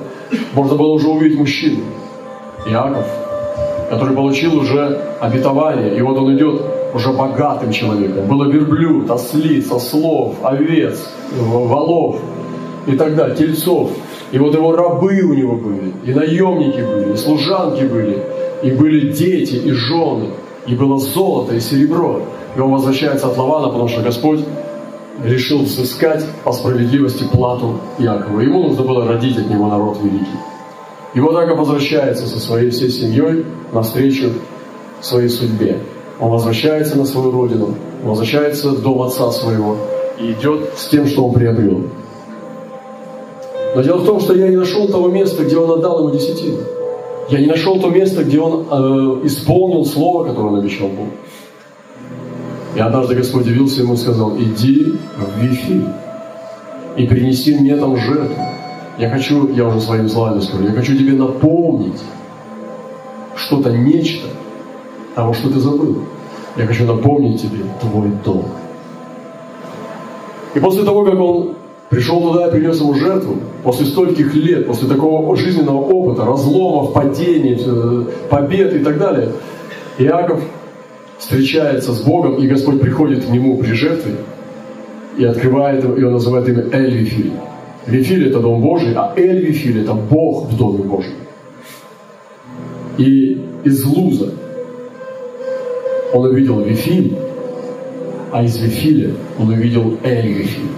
Можно 0.54 0.76
было 0.76 0.88
уже 0.88 1.08
увидеть 1.08 1.38
мужчину. 1.38 1.82
Яков, 2.70 3.06
который 3.90 4.16
получил 4.16 4.58
уже 4.60 5.02
обетование. 5.20 5.98
И 5.98 6.02
вот 6.02 6.18
он 6.18 6.36
идет 6.36 6.62
уже 6.94 7.12
богатым 7.14 7.72
человеком. 7.72 8.26
Было 8.28 8.50
верблюд, 8.50 9.10
ослиц, 9.10 9.72
ослов, 9.72 10.36
овец, 10.44 11.00
волов 11.32 12.18
и 12.86 12.96
так 12.96 13.16
далее, 13.16 13.36
тельцов. 13.36 13.92
И 14.32 14.38
вот 14.38 14.54
его 14.54 14.76
рабы 14.76 15.22
у 15.22 15.34
него 15.34 15.56
были, 15.56 15.94
и 16.06 16.14
наемники 16.14 16.82
были, 16.82 17.14
и 17.14 17.18
служанки 17.18 17.84
были, 17.84 18.24
и 18.62 18.72
были 18.72 19.12
дети, 19.12 19.56
и 19.56 19.72
жены, 19.72 20.32
и 20.66 20.76
было 20.76 20.98
золото, 20.98 21.56
и 21.56 21.60
серебро. 21.60 22.22
И 22.56 22.60
он 22.60 22.72
возвращается 22.72 23.28
от 23.28 23.38
Лавана, 23.38 23.68
потому 23.68 23.88
что 23.88 24.02
Господь 24.02 24.42
решил 25.24 25.60
взыскать 25.60 26.26
по 26.44 26.52
справедливости 26.52 27.24
плату 27.32 27.80
Якова. 28.00 28.42
Ему 28.42 28.64
нужно 28.64 28.84
было 28.84 29.08
родить 29.08 29.38
от 29.38 29.50
него 29.50 29.68
народ 29.68 29.98
великий. 30.04 30.57
И 31.14 31.20
вот 31.20 31.40
Яков 31.40 31.60
возвращается 31.60 32.28
со 32.28 32.40
своей 32.40 32.70
всей 32.70 32.90
семьей 32.90 33.46
навстречу 33.72 34.32
своей 35.02 35.30
судьбе. 35.30 35.80
Он 36.20 36.32
возвращается 36.32 36.98
на 36.98 37.06
свою 37.06 37.32
родину, 37.32 37.76
он 38.04 38.10
возвращается 38.10 38.70
в 38.70 38.82
дом 38.82 39.02
отца 39.04 39.32
своего 39.32 39.78
и 40.20 40.32
идет 40.32 40.72
с 40.76 40.88
тем, 40.88 41.08
что 41.08 41.28
он 41.28 41.34
приобрел. 41.34 41.84
Но 43.76 43.84
дело 43.84 43.98
в 43.98 44.06
том, 44.06 44.20
что 44.20 44.34
я 44.34 44.48
не 44.48 44.56
нашел 44.56 44.88
того 44.88 45.10
места, 45.10 45.44
где 45.44 45.58
он 45.58 45.70
отдал 45.70 46.00
ему 46.00 46.12
десятину. 46.12 46.58
Я 47.30 47.40
не 47.40 47.46
нашел 47.46 47.80
то 47.80 47.90
место, 47.90 48.24
где 48.24 48.40
он 48.40 48.66
э, 48.72 49.28
исполнил 49.28 49.86
слово, 49.86 50.24
которое 50.24 50.54
он 50.54 50.60
обещал 50.60 50.88
Богу. 50.88 51.12
И 52.76 52.80
однажды 52.80 53.16
Господь 53.16 53.46
явился 53.46 53.82
ему 53.82 53.96
и 53.96 53.98
сказал, 53.98 54.38
иди 54.38 54.94
в 55.18 55.42
Вифи 55.42 55.84
и 56.96 57.06
принеси 57.06 57.58
мне 57.58 57.76
там 57.76 57.98
жертву. 57.98 58.42
Я 58.98 59.10
хочу, 59.10 59.54
я 59.54 59.68
уже 59.68 59.80
своими 59.80 60.08
словами 60.08 60.40
скажу, 60.42 60.64
я 60.64 60.72
хочу 60.72 60.98
тебе 60.98 61.14
напомнить 61.14 62.02
что-то, 63.36 63.70
нечто 63.72 64.28
того, 65.14 65.34
что 65.34 65.50
ты 65.50 65.60
забыл. 65.60 66.04
Я 66.56 66.66
хочу 66.66 66.86
напомнить 66.86 67.42
тебе 67.42 67.64
твой 67.80 68.10
долг. 68.26 68.48
И 70.56 70.60
после 70.60 70.84
того, 70.84 71.06
как 71.06 71.20
он 71.20 71.56
пришел 71.90 72.20
туда 72.22 72.48
и 72.48 72.52
принес 72.52 72.80
ему 72.80 72.96
жертву, 72.96 73.36
после 73.64 73.86
стольких 73.86 74.34
лет, 74.34 74.66
после 74.66 74.88
такого 74.88 75.36
жизненного 75.36 75.78
опыта, 75.78 76.26
разломов, 76.26 76.94
падений, 76.94 77.60
побед 78.30 78.74
и 78.74 78.80
так 78.80 78.98
далее, 78.98 79.34
Иаков 80.00 80.42
встречается 81.20 81.94
с 81.94 82.02
Богом, 82.02 82.36
и 82.36 82.48
Господь 82.48 82.82
приходит 82.82 83.26
к 83.26 83.30
нему 83.30 83.58
при 83.58 83.74
жертве 83.74 84.16
и 85.18 85.26
открывает 85.26 85.84
его, 85.84 85.96
и 85.96 86.04
он 86.04 86.14
называет 86.14 86.48
имя 86.50 86.66
Эль-Вифиль. 86.72 87.34
Вифиль– 87.88 88.28
это 88.30 88.40
Дом 88.40 88.62
Божий, 88.62 88.94
а 88.96 89.14
Эль-Вифиль– 89.16 89.82
это 89.84 89.94
Бог 89.94 90.50
в 90.50 90.58
Доме 90.58 90.84
Божьем. 90.84 91.16
И 92.98 93.42
из 93.64 93.86
Луза 93.86 94.34
он 96.14 96.26
увидел 96.26 96.60
Вифиль, 96.60 97.18
а 98.32 98.44
из 98.44 98.58
Вифиля 98.58 99.14
он 99.40 99.50
увидел 99.50 99.98
Эль-Вифиль. 100.04 100.72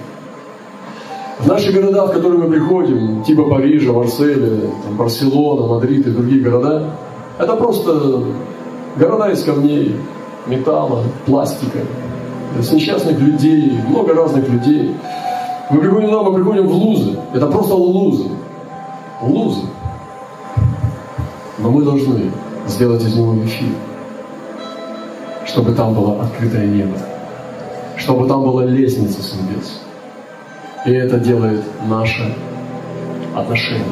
В 1.39 1.47
наши 1.47 1.71
города, 1.71 2.05
в 2.05 2.11
которые 2.11 2.41
мы 2.41 2.51
приходим, 2.51 3.23
типа 3.23 3.43
Парижа, 3.43 3.93
Марселя, 3.93 4.59
там, 4.83 4.97
Барселона, 4.97 5.67
Мадрид 5.67 6.05
и 6.05 6.11
другие 6.11 6.41
города, 6.41 6.91
это 7.39 7.55
просто 7.55 8.23
города 8.97 9.31
из 9.31 9.43
камней, 9.43 9.95
металла, 10.47 11.03
пластика, 11.25 11.79
с 12.61 12.71
несчастных 12.71 13.19
людей, 13.19 13.71
много 13.87 14.13
разных 14.13 14.49
людей. 14.49 14.91
Мы 15.69 15.79
приходим 15.79 16.09
туда, 16.09 16.23
мы 16.23 16.33
приходим 16.35 16.67
в 16.67 16.71
лузы. 16.71 17.19
Это 17.33 17.47
просто 17.47 17.75
лузы. 17.75 18.29
Лузы. 19.21 19.61
Но 21.59 21.69
мы 21.69 21.83
должны 21.83 22.31
сделать 22.67 23.03
из 23.03 23.15
него 23.15 23.35
эфир, 23.43 23.69
чтобы 25.45 25.73
там 25.73 25.93
было 25.93 26.21
открытое 26.21 26.65
небо, 26.65 26.97
чтобы 27.97 28.27
там 28.27 28.43
была 28.43 28.63
лестница 28.63 29.21
с 29.21 29.33
небес 29.33 29.81
и 30.85 30.93
это 30.93 31.17
делает 31.17 31.61
наше 31.87 32.35
отношение. 33.35 33.83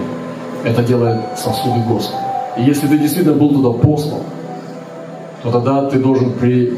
Это 0.64 0.84
делает 0.84 1.22
сосуды 1.38 1.80
Господа. 1.88 2.24
И 2.58 2.64
если 2.64 2.88
ты 2.88 2.98
действительно 2.98 3.36
был 3.36 3.50
туда 3.50 3.72
послан, 3.72 4.22
то 5.44 5.52
тогда 5.52 5.90
ты 5.90 6.00
должен 6.00 6.34
при, 6.34 6.78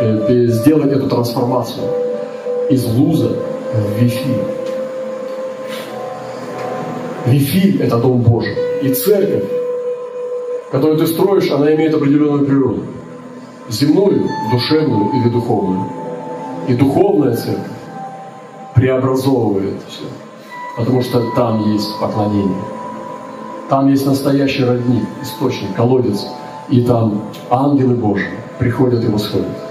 э, 0.00 0.46
сделать 0.48 0.92
эту 0.92 1.08
трансформацию 1.08 1.86
из 2.70 2.84
луза 2.84 3.30
в 3.74 4.00
вифиль. 4.00 4.44
Вифиль– 7.26 7.82
это 7.82 7.98
Дом 7.98 8.22
Божий. 8.22 8.56
И 8.82 8.92
церковь, 8.94 9.44
которую 10.70 10.98
ты 10.98 11.06
строишь, 11.06 11.50
она 11.50 11.74
имеет 11.74 11.94
определенную 11.94 12.46
природу. 12.46 12.82
Земную, 13.68 14.28
душевную 14.52 15.10
или 15.20 15.28
духовную. 15.28 15.86
И 16.68 16.74
духовная 16.74 17.34
церковь 17.34 17.70
преобразовывает 18.74 19.80
все. 19.88 20.04
потому 20.76 21.02
что 21.02 21.30
там 21.34 21.72
есть 21.72 21.98
поклонение. 21.98 22.62
Там 23.68 23.88
есть 23.88 24.06
настоящий 24.06 24.64
родник, 24.64 25.04
источник, 25.22 25.74
колодец, 25.74 26.26
и 26.68 26.82
там 26.82 27.22
ангелы 27.50 27.94
Божьи 27.94 28.28
приходят 28.58 29.02
и 29.02 29.08
восходят. 29.08 29.65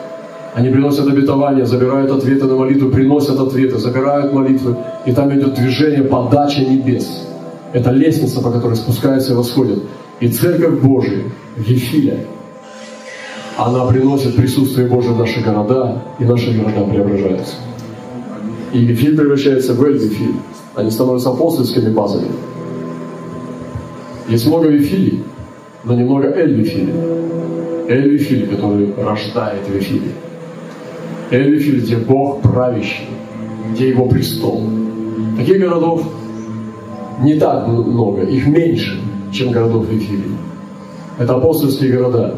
Они 0.56 0.70
приносят 0.70 1.06
обетования, 1.10 1.66
забирают 1.66 2.10
ответы 2.12 2.46
на 2.46 2.56
молитву, 2.56 2.90
приносят 2.90 3.38
ответы, 3.38 3.78
забирают 3.78 4.32
молитвы, 4.32 4.78
и 5.06 5.12
там 5.12 5.38
идет 5.38 5.56
движение 5.56 6.04
подача 6.04 6.62
небес. 6.62 7.28
Это 7.74 7.92
лестница, 7.92 8.42
по 8.42 8.52
которой 8.52 8.78
спускается 8.78 9.34
и 9.34 9.36
восходит. 9.36 9.84
И 10.22 10.30
Церковь 10.30 10.80
Божия 10.80 11.24
в 11.58 11.68
Ефиле, 11.68 12.26
она 13.58 13.86
приносит 13.86 14.38
присутствие 14.38 14.88
Божие 14.88 15.14
в 15.14 15.20
наши 15.20 15.42
города, 15.42 16.02
и 16.20 16.24
наши 16.24 16.58
города 16.58 16.90
преображаются. 16.90 17.56
И 18.72 18.80
Ефиль 18.80 19.18
превращается 19.18 19.74
в 19.74 19.84
Эль-Вифиль. 19.84 20.36
Они 20.74 20.90
становятся 20.90 21.32
апостольскими 21.32 21.90
базами. 21.90 22.30
Есть 24.30 24.48
много 24.48 24.70
Вифилий, 24.70 25.22
но 25.84 25.96
немного 25.96 26.30
Эль-Вифили. 26.30 26.94
Эль-Вифиль, 27.90 28.48
который 28.48 28.94
рождает 28.96 29.68
Вифили. 29.68 30.12
Эль-Вифиль, 31.32 31.82
где 31.82 31.98
Бог 31.98 32.42
правящий, 32.42 33.08
где 33.72 33.90
Его 33.90 34.06
престол. 34.08 34.62
Таких 35.38 35.60
городов 35.60 36.04
не 37.22 37.36
так 37.36 37.68
много, 37.68 38.22
их 38.24 38.48
меньше, 38.48 39.00
чем 39.32 39.52
городов 39.52 39.88
Вифилии. 39.90 40.36
Это 41.18 41.36
апостольские 41.36 41.94
города, 41.94 42.36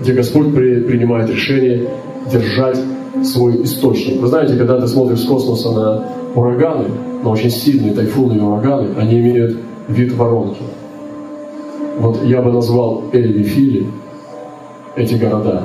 где 0.00 0.12
Господь 0.12 0.54
при, 0.54 0.82
принимает 0.82 1.30
решение 1.30 1.88
держать 2.30 2.78
свой 3.24 3.64
источник. 3.64 4.20
Вы 4.20 4.28
знаете, 4.28 4.56
когда 4.56 4.80
ты 4.80 4.86
смотришь 4.86 5.20
с 5.20 5.26
космоса 5.26 5.72
на 5.72 6.04
ураганы, 6.34 6.88
на 7.22 7.30
очень 7.30 7.50
сильные 7.50 7.94
тайфуны 7.94 8.34
и 8.34 8.40
ураганы, 8.40 8.94
они 8.98 9.18
имеют 9.20 9.56
вид 9.88 10.12
воронки. 10.12 10.62
Вот 11.98 12.22
я 12.24 12.42
бы 12.42 12.52
назвал 12.52 13.04
Эль-Вифили 13.12 13.88
эти 14.94 15.14
города, 15.14 15.64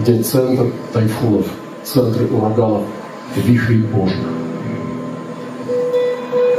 где 0.00 0.22
центр 0.22 0.66
тайфунов, 0.92 1.46
центры 1.84 2.26
ураганов, 2.26 2.82
вихрей 3.36 3.82
Божьих. 3.82 4.18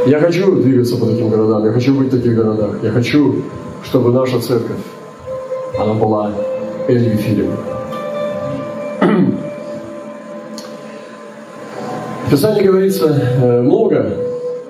Я 0.06 0.20
хочу 0.20 0.56
двигаться 0.56 0.98
по 0.98 1.06
таким 1.06 1.30
городам, 1.30 1.66
я 1.66 1.72
хочу 1.72 1.94
быть 1.94 2.10
в 2.10 2.18
таких 2.18 2.36
городах. 2.36 2.84
Я 2.84 2.92
хочу, 2.92 3.36
чтобы 3.84 4.12
наша 4.12 4.40
церковь, 4.42 4.80
она 5.80 5.94
была 5.94 6.32
Эль-Вифилем. 6.88 7.52
В 12.26 12.32
Писании 12.32 12.64
говорится 12.64 13.06
э, 13.06 13.62
много, 13.62 14.18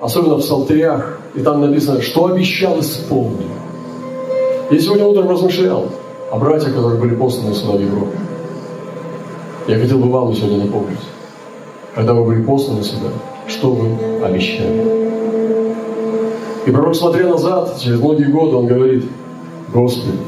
особенно 0.00 0.36
в 0.36 0.40
псалтырях, 0.40 1.18
и 1.34 1.40
там 1.40 1.60
написано, 1.62 2.00
что 2.00 2.26
обещал 2.26 2.78
исполнить. 2.80 3.46
Я 4.70 4.78
сегодня 4.78 5.06
утром 5.06 5.28
размышлял 5.30 5.86
о 6.30 6.38
братьях, 6.38 6.74
которые 6.74 7.00
были 7.00 7.14
посланы 7.14 7.54
сюда 7.54 7.72
в 7.72 7.80
Европу. 7.80 8.12
Я 9.66 9.78
хотел 9.78 9.98
бы 9.98 10.10
вам 10.10 10.34
сегодня 10.34 10.66
напомнить, 10.66 10.98
когда 11.94 12.12
вы 12.12 12.24
были 12.24 12.42
посланы 12.42 12.82
сюда, 12.82 13.08
что 13.46 13.72
вы 13.72 14.22
обещали. 14.22 14.84
И 16.66 16.70
пророк, 16.70 16.94
смотря 16.94 17.28
назад, 17.28 17.78
через 17.80 17.98
многие 17.98 18.30
годы, 18.30 18.56
он 18.56 18.66
говорит, 18.66 19.06
Господи, 19.72 20.18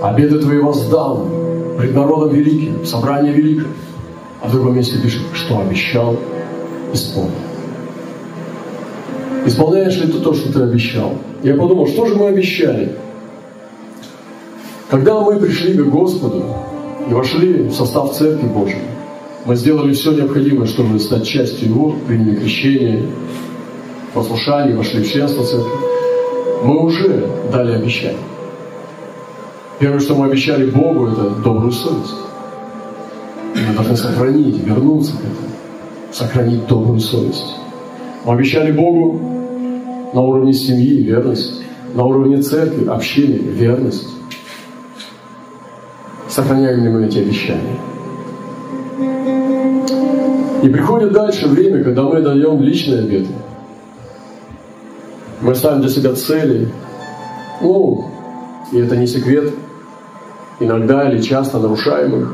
обеды 0.00 0.38
Твои 0.38 0.58
воздам 0.60 1.28
пред 1.76 1.94
народом 1.94 2.30
великим, 2.30 2.86
собрание 2.86 3.34
великое. 3.34 3.68
А 4.40 4.48
в 4.48 4.52
другом 4.52 4.76
месте 4.76 4.98
пишет, 4.98 5.22
что 5.34 5.60
обещал, 5.60 6.16
исполнил. 6.94 7.32
Исполняешь 9.44 9.96
ли 9.98 10.10
ты 10.10 10.20
то, 10.20 10.32
что 10.32 10.50
ты 10.52 10.62
обещал? 10.62 11.12
Я 11.42 11.54
подумал, 11.54 11.86
что 11.86 12.06
же 12.06 12.14
мы 12.14 12.28
обещали? 12.28 12.96
Когда 14.88 15.20
мы 15.20 15.36
пришли 15.36 15.74
к 15.74 15.84
Господу 15.86 16.44
и 17.08 17.14
вошли 17.14 17.62
в 17.64 17.72
состав 17.72 18.14
Церкви 18.14 18.46
Божьей, 18.46 18.82
мы 19.44 19.56
сделали 19.56 19.92
все 19.92 20.12
необходимое, 20.12 20.66
чтобы 20.66 20.98
стать 20.98 21.26
частью 21.26 21.68
Его, 21.68 21.94
приняли 22.06 22.36
крещение, 22.36 23.02
послушание, 24.12 24.76
вошли 24.76 25.02
в 25.02 25.10
членство 25.10 25.44
Церкви. 25.44 25.70
Мы 26.64 26.84
уже 26.84 27.26
дали 27.50 27.72
обещание. 27.72 28.18
Первое, 29.78 30.00
что 30.00 30.16
мы 30.16 30.26
обещали 30.26 30.68
Богу, 30.68 31.06
это 31.06 31.30
добрую 31.30 31.72
совесть. 31.72 32.14
Мы 33.54 33.74
должны 33.74 33.96
сохранить, 33.96 34.58
вернуться 34.66 35.12
к 35.12 35.20
этому, 35.20 35.48
сохранить 36.12 36.66
добрую 36.66 37.00
совесть. 37.00 37.54
Мы 38.24 38.34
обещали 38.34 38.72
Богу 38.72 39.20
на 40.12 40.20
уровне 40.20 40.52
семьи 40.52 41.02
верность, 41.02 41.62
на 41.94 42.04
уровне 42.04 42.42
церкви, 42.42 42.86
общения, 42.86 43.38
верность. 43.38 44.17
Сохраняем 46.38 46.84
ли 46.84 46.88
мы 46.88 47.06
эти 47.06 47.18
обещания? 47.18 47.76
И 50.62 50.68
приходит 50.68 51.12
дальше 51.12 51.48
время, 51.48 51.82
когда 51.82 52.04
мы 52.04 52.20
даем 52.20 52.62
личные 52.62 53.00
обеты. 53.00 53.30
Мы 55.40 55.52
ставим 55.56 55.80
для 55.80 55.90
себя 55.90 56.14
цели. 56.14 56.68
Ну, 57.60 58.04
и 58.70 58.78
это 58.78 58.96
не 58.96 59.08
секрет, 59.08 59.52
иногда 60.60 61.10
или 61.10 61.20
часто 61.20 61.58
нарушаем 61.58 62.22
их. 62.22 62.32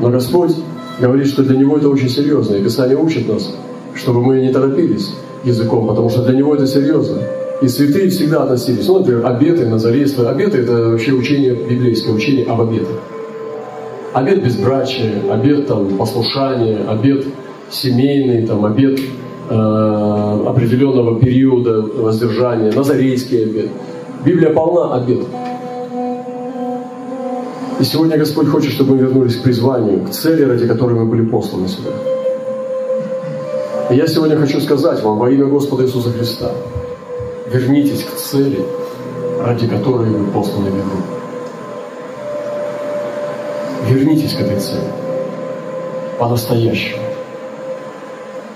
Но 0.00 0.08
Господь 0.08 0.56
говорит, 0.98 1.26
что 1.26 1.42
для 1.42 1.58
Него 1.58 1.76
это 1.76 1.90
очень 1.90 2.08
серьезно. 2.08 2.54
И 2.54 2.64
Писание 2.64 2.96
учит 2.96 3.28
нас, 3.28 3.54
чтобы 3.94 4.22
мы 4.22 4.40
не 4.40 4.50
торопились 4.54 5.12
языком, 5.44 5.86
потому 5.86 6.08
что 6.08 6.22
для 6.22 6.32
Него 6.32 6.54
это 6.54 6.66
серьезно. 6.66 7.20
И 7.62 7.68
святые 7.68 8.08
всегда 8.08 8.44
относились. 8.44 8.88
Ну, 8.88 9.00
например, 9.00 9.26
обеты, 9.26 9.66
назарейство. 9.66 10.30
Обеты– 10.30 10.58
это 10.62 10.90
вообще 10.90 11.12
учение, 11.12 11.54
библейское 11.54 12.14
учение 12.14 12.46
об 12.46 12.62
обетах. 12.62 12.96
Обет 14.14 14.42
безбрачия, 14.42 15.22
обет 15.30 15.66
там, 15.66 15.96
послушания, 15.96 16.78
обет 16.88 17.26
семейный, 17.70 18.46
там, 18.46 18.64
обет 18.64 18.98
э, 18.98 19.54
определенного 19.54 21.20
периода 21.20 21.82
воздержания, 21.82 22.72
назарейский 22.72 23.44
обет. 23.44 23.68
Библия 24.24 24.52
полна 24.52 24.94
обетов. 24.94 25.28
И 27.78 27.84
сегодня 27.84 28.18
Господь 28.18 28.48
хочет, 28.48 28.72
чтобы 28.72 28.96
мы 28.96 28.98
вернулись 28.98 29.36
к 29.36 29.42
призванию, 29.42 30.04
к 30.06 30.10
цели, 30.10 30.44
ради 30.44 30.66
которой 30.66 30.94
мы 30.94 31.06
были 31.06 31.24
посланы 31.24 31.68
сюда. 31.68 31.90
И 33.90 33.96
я 33.96 34.06
сегодня 34.06 34.36
хочу 34.36 34.60
сказать 34.60 35.02
вам 35.02 35.18
во 35.18 35.30
имя 35.30 35.46
Господа 35.46 35.84
Иисуса 35.84 36.10
Христа, 36.10 36.52
вернитесь 37.50 38.04
к 38.04 38.14
цели, 38.16 38.64
ради 39.40 39.66
которой 39.66 40.08
вы 40.10 40.30
посланы 40.30 40.70
в 40.70 40.76
Европу. 40.76 41.14
Вернитесь 43.88 44.34
к 44.34 44.40
этой 44.40 44.60
цели. 44.60 44.92
По-настоящему. 46.18 47.02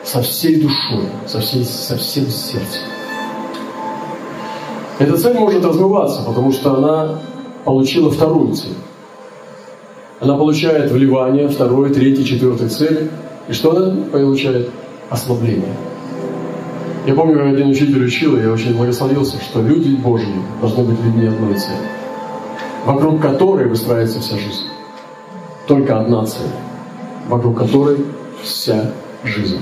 Со 0.04 0.22
всей 0.22 0.60
душой, 0.60 1.08
со, 1.26 1.40
всей, 1.40 1.64
со 1.64 1.96
всем 1.96 2.28
сердцем. 2.28 2.82
Эта 4.98 5.16
цель 5.16 5.38
может 5.38 5.64
размываться, 5.64 6.22
потому 6.22 6.52
что 6.52 6.76
она 6.76 7.20
получила 7.64 8.10
вторую 8.10 8.54
цель. 8.54 8.76
Она 10.20 10.36
получает 10.36 10.92
вливание 10.92 11.48
второй, 11.48 11.92
третьей, 11.92 12.24
четвертой 12.24 12.68
цели. 12.68 13.10
И 13.48 13.52
что 13.52 13.76
она 13.76 14.04
получает? 14.04 14.70
Ослабление. 15.10 15.74
Я 17.06 17.14
помню, 17.14 17.34
как 17.34 17.46
один 17.48 17.68
учитель 17.68 18.02
учил, 18.02 18.36
и 18.38 18.42
я 18.42 18.50
очень 18.50 18.74
благословился, 18.74 19.36
что 19.38 19.60
люди 19.60 19.94
Божьи 19.94 20.34
должны 20.62 20.84
быть 20.84 20.98
людьми 21.04 21.26
одной 21.26 21.54
цели, 21.54 21.76
вокруг 22.86 23.20
которой 23.20 23.68
выстраивается 23.68 24.20
вся 24.20 24.38
жизнь. 24.38 24.64
Только 25.66 26.00
одна 26.00 26.24
цель, 26.24 26.46
вокруг 27.28 27.58
которой 27.58 27.98
вся 28.42 28.92
жизнь. 29.22 29.60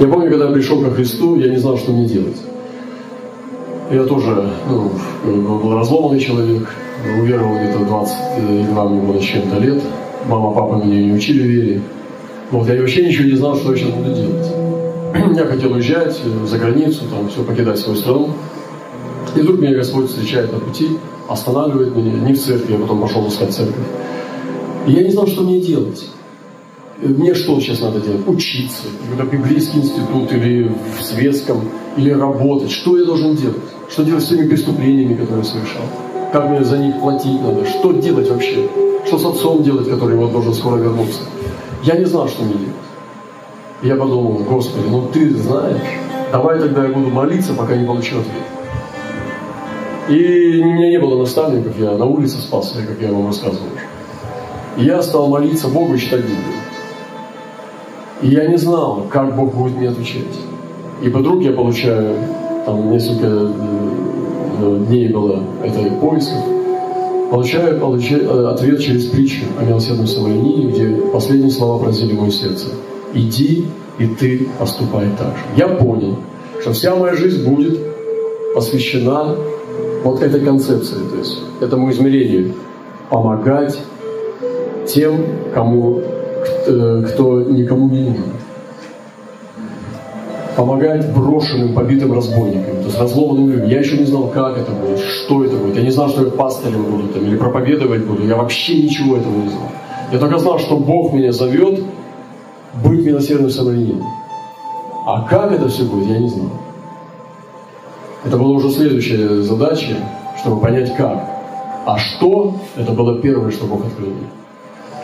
Я 0.00 0.06
помню, 0.06 0.30
когда 0.30 0.46
я 0.46 0.52
пришел 0.52 0.82
ко 0.82 0.90
Христу, 0.90 1.36
я 1.36 1.48
не 1.48 1.58
знал, 1.58 1.76
что 1.76 1.92
мне 1.92 2.06
делать. 2.06 2.40
Я 3.90 4.04
тоже 4.04 4.50
ну, 4.70 4.90
был 5.24 5.74
разломанный 5.74 6.20
человек, 6.20 6.66
уверовал 7.20 7.56
где-то 7.56 7.84
22 7.84 8.84
мне 8.88 9.00
было 9.02 9.20
с 9.20 9.24
чем-то 9.24 9.58
лет. 9.58 9.82
Мама, 10.26 10.52
папа 10.52 10.82
меня 10.82 11.02
не 11.04 11.12
учили 11.12 11.42
вере. 11.42 11.82
Вот, 12.50 12.68
я 12.68 12.80
вообще 12.80 13.06
ничего 13.06 13.28
не 13.28 13.36
знал, 13.36 13.54
что 13.56 13.72
я 13.72 13.78
сейчас 13.78 13.90
буду 13.90 14.14
делать. 14.14 14.67
Я 15.18 15.46
хотел 15.46 15.72
уезжать 15.72 16.16
за 16.46 16.58
границу, 16.58 17.04
там, 17.10 17.28
все, 17.28 17.42
покидать 17.42 17.78
свою 17.78 17.98
страну. 17.98 18.30
И 19.34 19.40
вдруг 19.40 19.60
меня 19.60 19.74
Господь 19.74 20.08
встречает 20.08 20.52
на 20.52 20.58
пути, 20.58 20.88
останавливает 21.28 21.94
меня, 21.94 22.12
не 22.12 22.34
в 22.34 22.40
церкви, 22.40 22.72
я 22.72 22.78
потом 22.78 23.00
пошел 23.00 23.26
искать 23.28 23.52
церковь. 23.52 23.84
И 24.86 24.92
я 24.92 25.02
не 25.02 25.10
знал, 25.10 25.26
что 25.26 25.42
мне 25.42 25.60
делать. 25.60 26.06
Мне 27.00 27.34
что 27.34 27.60
сейчас 27.60 27.80
надо 27.80 28.00
делать? 28.00 28.26
Учиться, 28.26 28.84
какой-то 29.10 29.36
библейский 29.36 29.80
институт 29.80 30.32
или 30.32 30.72
в 30.98 31.02
светском, 31.02 31.60
или 31.96 32.10
работать. 32.10 32.70
Что 32.70 32.98
я 32.98 33.04
должен 33.04 33.36
делать? 33.36 33.56
Что 33.90 34.04
делать 34.04 34.24
с 34.24 34.28
теми 34.28 34.48
преступлениями, 34.48 35.14
которые 35.14 35.38
я 35.38 35.44
совершал? 35.44 35.82
Как 36.32 36.50
мне 36.50 36.64
за 36.64 36.78
них 36.78 37.00
платить 37.00 37.40
надо? 37.40 37.66
Что 37.66 37.92
делать 37.92 38.28
вообще? 38.30 38.68
Что 39.06 39.18
с 39.18 39.24
отцом 39.24 39.62
делать, 39.62 39.88
который 39.88 40.16
вот 40.16 40.32
должен 40.32 40.54
скоро 40.54 40.76
вернуться? 40.76 41.20
Я 41.84 41.96
не 41.96 42.04
знал, 42.04 42.28
что 42.28 42.42
мне 42.42 42.54
делать. 42.54 42.87
Я 43.82 43.96
подумал, 43.96 44.42
Господи, 44.48 44.86
ну 44.88 45.08
ты 45.12 45.30
знаешь, 45.36 45.80
давай 46.32 46.58
тогда 46.58 46.84
я 46.84 46.92
буду 46.92 47.08
молиться, 47.08 47.54
пока 47.54 47.76
не 47.76 47.86
получу 47.86 48.16
ответ. 48.18 48.42
И 50.08 50.60
у 50.62 50.66
меня 50.66 50.88
не 50.90 50.98
было 50.98 51.18
наставников, 51.18 51.78
я 51.78 51.92
на 51.92 52.06
улице 52.06 52.38
спался, 52.38 52.82
как 52.86 53.00
я 53.00 53.12
вам 53.12 53.26
рассказывал 53.26 53.68
я 54.78 55.02
стал 55.02 55.28
молиться 55.28 55.68
Богу 55.68 55.94
и 55.94 55.98
читать 55.98 56.20
Библию. 56.20 56.38
И 58.22 58.28
я 58.28 58.46
не 58.46 58.56
знал, 58.56 59.06
как 59.10 59.34
Бог 59.34 59.54
будет 59.54 59.76
мне 59.76 59.88
отвечать. 59.88 60.24
И 61.02 61.08
вдруг 61.08 61.42
я 61.42 61.52
получаю, 61.52 62.16
там 62.64 62.90
несколько 62.90 63.26
э, 63.26 64.84
дней 64.88 65.08
было 65.08 65.42
это 65.62 65.90
поисков, 66.00 66.44
получаю, 67.30 67.78
получаю 67.80 68.22
э, 68.22 68.50
ответ 68.50 68.80
через 68.80 69.06
притчу 69.06 69.44
о 69.58 69.64
милосердном 69.64 70.06
Самарянине, 70.06 70.72
где 70.72 70.88
последние 71.12 71.50
слова 71.50 71.80
поразили 71.80 72.12
мое 72.12 72.30
сердце. 72.30 72.68
«Иди, 73.14 73.66
и 73.98 74.06
ты 74.06 74.48
поступай 74.58 75.06
так 75.18 75.28
же». 75.28 75.44
Я 75.56 75.68
понял, 75.68 76.16
что 76.60 76.72
вся 76.72 76.94
моя 76.94 77.14
жизнь 77.14 77.48
будет 77.48 77.78
посвящена 78.54 79.36
вот 80.04 80.22
этой 80.22 80.40
концепции, 80.40 80.96
то 81.10 81.16
есть 81.16 81.38
этому 81.60 81.90
измерению. 81.90 82.54
Помогать 83.10 83.78
тем, 84.86 85.24
кому, 85.54 86.02
кто 86.64 87.42
никому 87.42 87.88
не 87.88 88.02
нужен. 88.02 88.24
Помогать 90.56 91.14
брошенным, 91.14 91.72
побитым 91.72 92.12
разбойникам, 92.12 92.78
то 92.78 92.84
есть 92.86 92.98
разломанным 92.98 93.50
людям. 93.50 93.68
Я 93.68 93.78
еще 93.78 93.96
не 93.96 94.04
знал, 94.04 94.28
как 94.28 94.58
это 94.58 94.72
будет, 94.72 94.98
что 94.98 95.44
это 95.44 95.56
будет. 95.56 95.76
Я 95.76 95.82
не 95.82 95.90
знал, 95.90 96.08
что 96.08 96.24
я 96.24 96.30
пастырем 96.30 96.82
буду 96.84 97.08
там, 97.08 97.22
или 97.22 97.36
проповедовать 97.36 98.04
буду. 98.04 98.26
Я 98.26 98.36
вообще 98.36 98.82
ничего 98.82 99.16
этого 99.16 99.36
не 99.36 99.48
знал. 99.48 99.68
Я 100.12 100.18
только 100.18 100.38
знал, 100.38 100.58
что 100.58 100.76
Бог 100.76 101.12
меня 101.12 101.32
зовет 101.32 101.80
быть 102.74 103.04
милосердным 103.04 103.50
самарянином. 103.50 104.06
А 105.06 105.22
как 105.22 105.52
это 105.52 105.68
все 105.68 105.84
будет, 105.84 106.08
я 106.08 106.18
не 106.18 106.28
знал. 106.28 106.50
Это 108.24 108.36
была 108.36 108.50
уже 108.50 108.70
следующая 108.70 109.42
задача, 109.42 109.96
чтобы 110.38 110.60
понять 110.60 110.94
как. 110.96 111.24
А 111.86 111.96
что, 111.98 112.56
это 112.76 112.92
было 112.92 113.20
первое, 113.20 113.50
что 113.50 113.66
Бог 113.66 113.86
открыл 113.86 114.10
мне. 114.10 114.28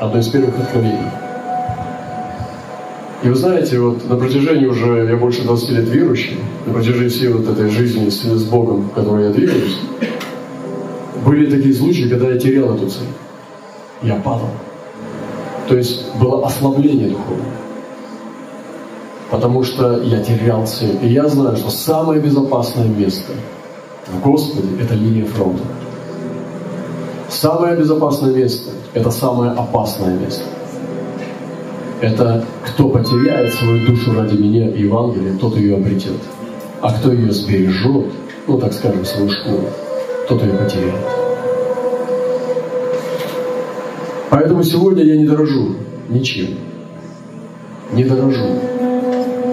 Одно 0.00 0.18
из 0.18 0.29
первых 0.29 0.59
откровений. 0.59 1.11
И 3.22 3.29
вы 3.29 3.35
знаете, 3.37 3.79
вот 3.79 4.07
на 4.07 4.16
протяжении 4.16 4.66
уже, 4.66 5.07
я 5.09 5.16
больше 5.16 5.44
20 5.44 5.70
лет 5.70 5.88
верующий, 5.88 6.38
на 6.66 6.74
протяжении 6.74 7.09
всей 7.09 7.29
вот 7.29 7.48
этой 7.48 7.70
жизни 7.70 8.11
с, 8.11 8.22
с 8.22 8.44
Богом, 8.44 8.83
в 8.83 8.92
которой 8.92 9.24
я 9.24 9.31
двигаюсь, 9.31 9.79
были 11.24 11.50
такие 11.50 11.74
случаи, 11.74 12.09
когда 12.11 12.29
я 12.29 12.38
терял 12.38 12.74
эту 12.74 12.90
цель. 12.90 13.09
Я 14.03 14.16
падал. 14.16 14.50
То 15.68 15.77
есть 15.77 16.14
было 16.16 16.46
ослабление 16.46 17.09
духовное 17.09 17.64
потому 19.35 19.64
что 19.64 20.00
я 20.03 20.22
терял 20.22 20.64
цель. 20.64 20.96
И 21.03 21.09
я 21.09 21.29
знаю, 21.29 21.57
что 21.57 21.68
самое 21.68 22.20
безопасное 22.20 22.87
место 22.87 23.33
в 24.07 24.20
Господе– 24.20 24.68
это 24.81 24.94
линия 24.94 25.24
фронта. 25.24 25.64
Самое 27.29 27.77
безопасное 27.77 28.33
место– 28.33 28.70
это 28.94 29.11
самое 29.11 29.50
опасное 29.50 30.16
место. 30.16 30.44
Это 32.00 32.44
кто 32.64 32.88
потеряет 32.90 33.53
свою 33.55 33.85
душу 33.87 34.14
ради 34.14 34.37
меня 34.37 34.68
и 34.70 34.83
Евангелия, 34.83 35.37
тот 35.37 35.57
ее 35.57 35.77
обретет. 35.77 36.20
А 36.81 36.92
кто 36.92 37.12
ее 37.12 37.33
сбережет, 37.33 38.12
ну 38.46 38.59
так 38.59 38.72
скажем, 38.72 39.05
свою 39.05 39.31
шкуру, 39.31 39.64
тот 40.29 40.42
ее 40.42 40.53
потеряет. 40.53 41.13
Поэтому 44.35 44.64
сегодня 44.64 45.05
я 45.05 45.16
не 45.16 45.27
дорожу 45.27 45.77
ничем. 46.09 46.57
Не 47.92 48.03
дорожу 48.03 48.42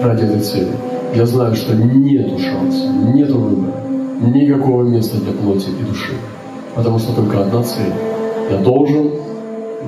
ради 0.02 0.24
этой 0.24 0.40
цели. 0.40 0.72
Я 1.14 1.24
знаю, 1.24 1.54
что 1.54 1.76
нету 1.76 2.36
шанса, 2.40 2.88
нету 3.14 3.38
выбора, 3.38 3.74
никакого 4.20 4.82
места 4.82 5.18
для 5.18 5.34
плоти 5.34 5.68
и 5.68 5.84
души. 5.84 6.14
Потому 6.74 6.98
что 6.98 7.14
только 7.14 7.42
одна 7.42 7.62
цель. 7.62 7.92
Я 8.50 8.58
должен 8.58 9.12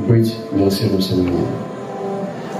быть 0.06 0.32
милосердным 0.52 1.02
самарянином. 1.02 1.40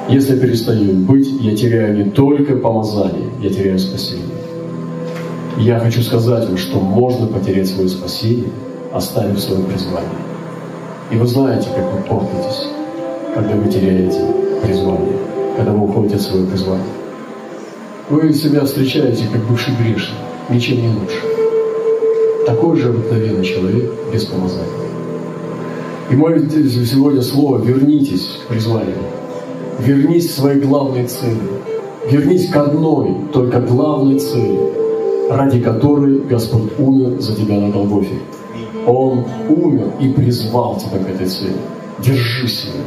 Если 0.09 0.37
перестаю 0.37 0.93
быть, 0.93 1.29
я 1.41 1.55
теряю 1.55 2.05
не 2.05 2.11
только 2.11 2.57
помазание, 2.57 3.29
я 3.43 3.51
теряю 3.51 3.79
спасение. 3.79 4.27
Я 5.59 5.79
хочу 5.79 6.03
сказать 6.03 6.49
вам, 6.49 6.57
что 6.57 6.81
можно 6.81 7.29
потерять 7.29 7.69
свое 7.69 7.89
спасение, 7.89 8.51
оставив 8.93 9.39
свое 9.39 9.63
призвание. 9.63 10.34
И 11.11 11.17
вы 11.17 11.27
знаете, 11.27 11.69
как 11.75 11.93
вы 11.93 12.01
портитесь, 12.03 12.69
когда 13.35 13.55
вы 13.57 13.71
теряете 13.71 14.21
призвание, 14.63 15.19
когда 15.57 15.73
вы 15.73 15.85
уходите 15.85 16.17
от 16.17 16.23
своего 16.23 16.47
призвания. 16.47 16.85
Вы 18.09 18.33
себя 18.33 18.65
встречаете 18.65 19.25
как 19.33 19.43
бывший 19.47 19.75
грешник, 19.77 20.17
ничем 20.49 20.83
не 20.83 20.89
лучше. 20.89 21.21
Такой 22.47 22.77
же 22.77 22.89
обыкновенный 22.89 23.45
человек 23.45 23.93
без 24.13 24.25
помазания. 24.25 24.85
И 26.11 26.17
мое 26.17 26.39
сегодня 26.85 27.23
слово 27.23 27.59
«вернитесь» 27.59 28.41
к 28.45 28.49
призванию. 28.49 28.97
Вернись 29.79 30.29
к 30.29 30.35
своей 30.35 30.61
главной 30.61 31.07
цели. 31.07 31.39
Вернись 32.11 32.51
к 32.51 32.57
одной, 32.57 33.17
только 33.33 33.61
главной 33.61 34.19
цели, 34.19 34.61
ради 35.31 35.61
которой 35.61 36.21
Господь 36.21 36.79
умер 36.79 37.21
за 37.21 37.35
тебя 37.35 37.59
на 37.59 37.71
Голгофе. 37.71 38.17
Он 38.87 39.25
умер 39.49 39.93
и 40.01 40.09
призвал 40.09 40.79
тебя 40.79 40.99
к 40.99 41.09
этой 41.09 41.27
цели. 41.27 41.57
Держись 41.99 42.65
ее. 42.65 42.83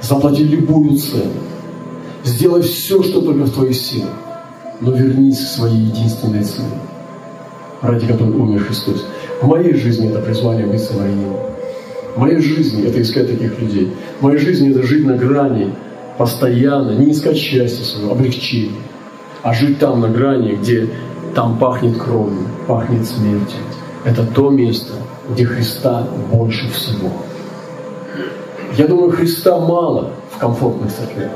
Заплати 0.00 0.44
любую 0.44 0.96
цену. 0.96 1.32
Сделай 2.24 2.62
все, 2.62 3.02
что 3.02 3.20
только 3.20 3.44
в 3.44 3.52
твоих 3.52 3.76
силах, 3.76 4.12
но 4.80 4.92
вернись 4.92 5.38
к 5.38 5.48
своей 5.48 5.84
единственной 5.84 6.42
цели, 6.42 6.66
ради 7.82 8.06
которой 8.06 8.34
умер 8.34 8.64
Христос. 8.64 9.06
В 9.40 9.46
моей 9.46 9.74
жизни 9.74 10.08
это 10.08 10.20
призвание 10.20 10.66
быть 10.66 10.82
самарянином. 10.82 11.36
В 12.14 12.18
моей 12.18 12.40
жизни 12.40 12.86
это 12.86 13.00
искать 13.00 13.28
таких 13.28 13.58
людей. 13.60 13.92
В 14.18 14.22
моей 14.22 14.38
жизни 14.38 14.70
это 14.70 14.82
жить 14.82 15.06
на 15.06 15.16
грани, 15.16 15.72
постоянно, 16.18 16.90
не 16.92 17.12
искать 17.12 17.36
счастья 17.36 17.84
своего, 17.84 18.12
облегчения, 18.12 18.82
а 19.42 19.54
жить 19.54 19.78
там 19.78 20.00
на 20.00 20.08
грани, 20.08 20.56
где 20.56 20.88
там 21.34 21.58
пахнет 21.58 21.96
кровью, 21.96 22.46
пахнет 22.66 23.06
смертью. 23.06 23.58
Это 24.04 24.24
то 24.24 24.50
место, 24.50 24.94
где 25.30 25.44
Христа 25.44 26.06
больше 26.32 26.70
всего. 26.70 27.10
Я 28.76 28.86
думаю, 28.86 29.10
Христа 29.10 29.58
мало 29.58 30.12
в 30.30 30.38
комфортных 30.38 30.90
церквях. 30.92 31.30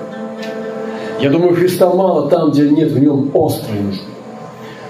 Я 1.21 1.31
думаю, 1.31 1.55
Христа 1.55 1.93
мало 1.93 2.31
там, 2.31 2.51
где 2.51 2.69
нет 2.71 2.93
в 2.93 2.99
нем 2.99 3.31
острой 3.35 3.81
нужды. 3.81 4.03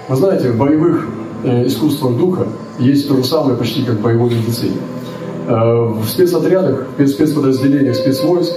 Вы 0.07 0.15
знаете, 0.15 0.51
в 0.51 0.57
боевых 0.57 1.07
э, 1.43 1.67
искусствах 1.67 2.17
духа 2.17 2.47
есть 2.79 3.07
то 3.07 3.15
же 3.15 3.23
самое 3.23 3.57
почти 3.57 3.83
как 3.83 3.95
в 3.95 4.01
боевой 4.01 4.29
медицине. 4.29 4.77
Э, 5.47 5.87
в 5.87 6.05
спецотрядах, 6.05 6.87
в 6.97 7.07
спецподразделениях, 7.07 7.95
спецвойск 7.95 8.53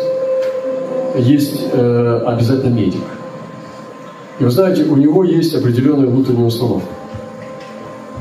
есть 1.16 1.66
э, 1.72 2.22
обязательно 2.26 2.72
медик. 2.72 3.02
И 4.38 4.44
вы 4.44 4.50
знаете, 4.50 4.84
у 4.84 4.96
него 4.96 5.24
есть 5.24 5.54
определенная 5.54 6.08
внутренняя 6.08 6.46
установка. 6.46 6.88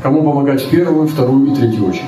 Кому 0.08 0.24
помогать 0.24 0.62
в 0.62 0.70
первую, 0.70 1.06
вторую 1.06 1.52
и 1.52 1.54
третью 1.54 1.86
очередь. 1.86 2.06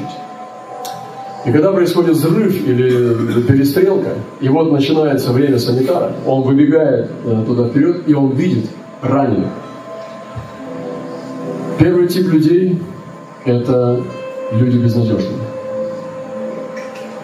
И 1.45 1.51
когда 1.51 1.73
происходит 1.73 2.11
взрыв 2.11 2.65
или 2.65 3.41
перестрелка, 3.41 4.11
и 4.39 4.47
вот 4.47 4.71
начинается 4.71 5.33
время 5.33 5.59
санитара, 5.59 6.13
он 6.25 6.43
выбегает 6.43 7.11
э, 7.25 7.43
туда 7.45 7.67
вперед, 7.67 8.07
и 8.07 8.13
он 8.13 8.31
видит 8.31 8.69
раненых. 9.01 9.49
Первый 11.77 12.07
тип 12.07 12.31
людей– 12.31 12.81
это 13.45 14.01
люди 14.53 14.77
безнадежные. 14.77 15.39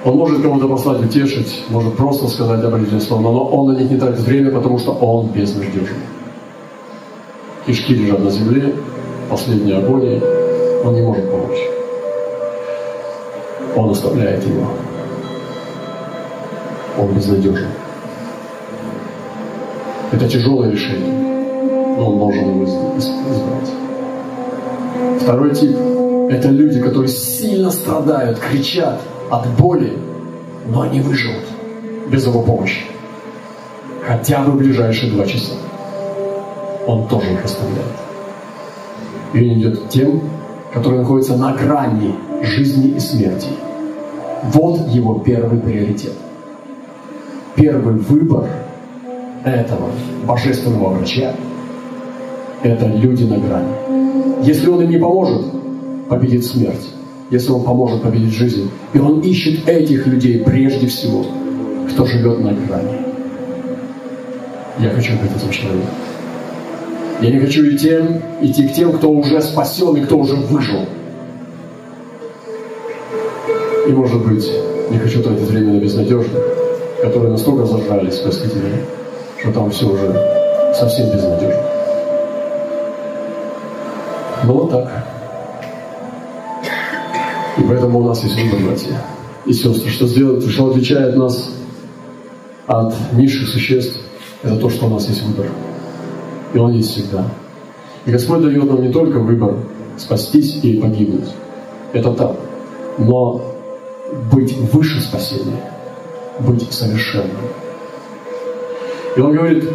Он 0.03 0.17
может 0.17 0.41
кому-то 0.41 0.67
послать 0.67 1.05
утешить, 1.05 1.63
может 1.69 1.95
просто 1.95 2.27
сказать 2.27 2.61
определенное 2.61 2.99
слово, 2.99 3.21
но 3.21 3.45
он 3.45 3.73
на 3.73 3.77
них 3.79 3.89
не 3.89 3.97
тратит 3.97 4.19
время, 4.19 4.51
потому 4.51 4.77
что 4.77 4.91
он 4.91 5.27
безнадежен. 5.27 5.95
Кишки 7.65 7.93
лежат 7.93 8.21
на 8.21 8.29
земле, 8.29 8.75
последняя 9.29 9.77
агония, 9.77 10.21
он 10.85 10.93
не 10.93 11.01
может 11.01 11.29
помочь 11.29 11.75
он 13.75 13.89
оставляет 13.89 14.43
его. 14.45 14.67
Он 16.97 17.13
безнадежен. 17.13 17.67
Это 20.11 20.29
тяжелое 20.29 20.71
решение, 20.71 21.11
но 21.97 22.09
он 22.09 22.19
должен 22.19 22.49
его 22.49 22.65
избрать. 22.97 23.71
Второй 25.21 25.53
тип– 25.53 25.75
это 26.29 26.49
люди, 26.49 26.79
которые 26.79 27.09
сильно 27.09 27.69
страдают, 27.69 28.39
кричат 28.39 29.01
от 29.29 29.47
боли, 29.57 29.97
но 30.67 30.83
они 30.83 31.01
выживут 31.01 31.43
без 32.07 32.25
его 32.25 32.41
помощи. 32.41 32.85
Хотя 34.07 34.43
бы 34.43 34.51
в 34.51 34.57
ближайшие 34.57 35.11
два 35.11 35.25
часа. 35.25 35.53
Он 36.87 37.07
тоже 37.07 37.33
их 37.33 37.43
оставляет. 37.43 37.81
И 39.33 39.53
идет 39.53 39.89
тем, 39.89 40.21
которые 40.75 41.01
находятся 41.01 41.37
на 41.37 41.53
грани 41.53 42.13
жизни 42.41 42.89
и 42.97 42.99
смерти. 42.99 43.47
Вот 44.43 44.89
его 44.89 45.19
первый 45.19 45.57
приоритет. 45.57 46.11
Первый 47.55 47.95
выбор 47.95 48.49
этого 49.45 49.89
божественного 50.27 50.89
врача– 50.89 51.33
это 52.63 52.87
люди 52.87 53.23
на 53.23 53.37
грани. 53.37 54.43
Если 54.43 54.67
он 54.67 54.81
им 54.81 54.89
не 54.89 54.97
поможет, 54.97 55.45
победит 56.09 56.45
смерть. 56.45 56.93
Если 57.31 57.51
он 57.51 57.63
поможет 57.63 58.01
победить 58.01 58.33
жизнь. 58.33 58.69
И 58.93 58.99
он 58.99 59.21
ищет 59.21 59.67
этих 59.69 60.05
людей 60.05 60.43
прежде 60.43 60.87
всего, 60.87 61.25
кто 61.89 62.05
живет 62.05 62.39
на 62.39 62.51
грани. 62.51 62.99
Я 64.79 64.89
хочу 64.89 65.13
быть 65.13 65.31
этим 65.31 65.51
человеком. 65.51 65.89
Я 67.21 67.29
не 67.31 67.39
хочу 67.39 67.65
идти, 67.67 67.99
идти 68.41 68.67
к 68.67 68.73
тем, 68.73 68.93
кто 68.93 69.09
уже 69.09 69.41
спасен 69.41 69.95
и 69.95 70.01
кто 70.01 70.17
уже 70.17 70.35
выжил. 70.35 70.85
И, 73.87 73.91
может 73.91 74.25
быть, 74.25 74.51
не 74.89 74.97
хочу 74.97 75.21
тратить 75.23 75.47
время 75.47 75.73
на 75.73 75.79
безнадежных, 75.79 76.41
которые 77.01 77.31
настолько 77.31 77.65
зажрались 77.65 78.15
спасителями, 78.15 78.85
что 79.39 79.51
там 79.51 79.71
все 79.71 79.87
уже 79.87 80.73
совсем 80.73 81.11
безнадежно. 81.11 81.63
Но 84.43 84.53
вот 84.53 84.71
так. 84.71 85.05
И 87.57 87.61
поэтому 87.67 87.99
у 87.99 88.03
нас 88.03 88.23
есть 88.23 88.35
выбор, 88.35 88.59
братья 88.67 89.01
и 89.45 89.53
сестры, 89.53 89.89
что, 89.89 90.07
сделать, 90.07 90.47
что 90.49 90.69
отличает 90.69 91.15
нас 91.15 91.51
от 92.67 92.93
низших 93.13 93.47
существ, 93.47 93.99
это 94.43 94.57
то, 94.57 94.69
что 94.69 94.87
у 94.87 94.89
нас 94.89 95.07
есть 95.07 95.21
выбор. 95.23 95.47
И 96.55 96.57
он 96.57 96.71
есть 96.71 96.91
всегда. 96.91 97.25
И 98.05 98.11
Господь 98.11 98.41
дает 98.41 98.63
нам 98.63 98.81
не 98.81 98.89
только 98.89 99.19
выбор 99.19 99.57
спастись 99.97 100.63
или 100.63 100.79
погибнуть. 100.79 101.27
Это 101.91 102.11
так. 102.11 102.37
Но 102.97 103.41
быть 104.31 104.55
выше 104.71 105.01
спасения, 105.01 105.59
быть 106.39 106.71
совершенным. 106.71 107.35
И 109.17 109.19
он 109.19 109.33
говорит, 109.33 109.65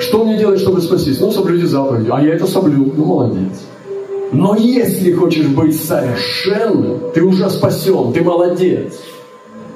что 0.00 0.24
мне 0.24 0.36
делать, 0.36 0.60
чтобы 0.60 0.82
спастись? 0.82 1.18
Ну, 1.18 1.32
соблюди 1.32 1.64
заповеди. 1.64 2.10
А 2.12 2.20
я 2.20 2.34
это 2.34 2.46
соблюл. 2.46 2.92
Ну, 2.94 3.04
молодец. 3.06 3.62
Но 4.32 4.54
если 4.54 5.12
хочешь 5.12 5.46
быть 5.46 5.82
совершенным, 5.82 7.10
ты 7.14 7.22
уже 7.22 7.48
спасен, 7.48 8.12
ты 8.12 8.22
молодец. 8.22 9.00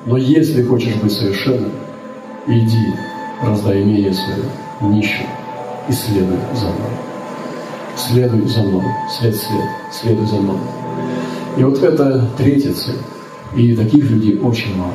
Но 0.05 0.19
если 0.19 0.63
хочешь 0.63 0.97
быть 0.97 1.13
совершенным, 1.13 1.73
иди, 2.47 2.93
раздай 3.43 3.83
имение 3.83 4.13
свое 4.13 4.93
нищим 4.93 5.27
и 5.89 5.93
следуй 5.93 6.39
за 6.55 6.67
мной. 6.67 6.97
Следуй 7.97 8.47
за 8.49 8.63
мной, 8.63 8.85
след 9.11 9.35
след, 9.35 9.69
следуй 9.93 10.27
за 10.27 10.37
мной. 10.37 10.59
И 11.57 11.65
вот 11.65 11.83
это 11.83 12.29
третья 12.37 12.73
цель. 12.75 12.99
И 13.57 13.75
таких 13.75 14.11
людей 14.11 14.39
очень 14.39 14.77
мало. 14.77 14.93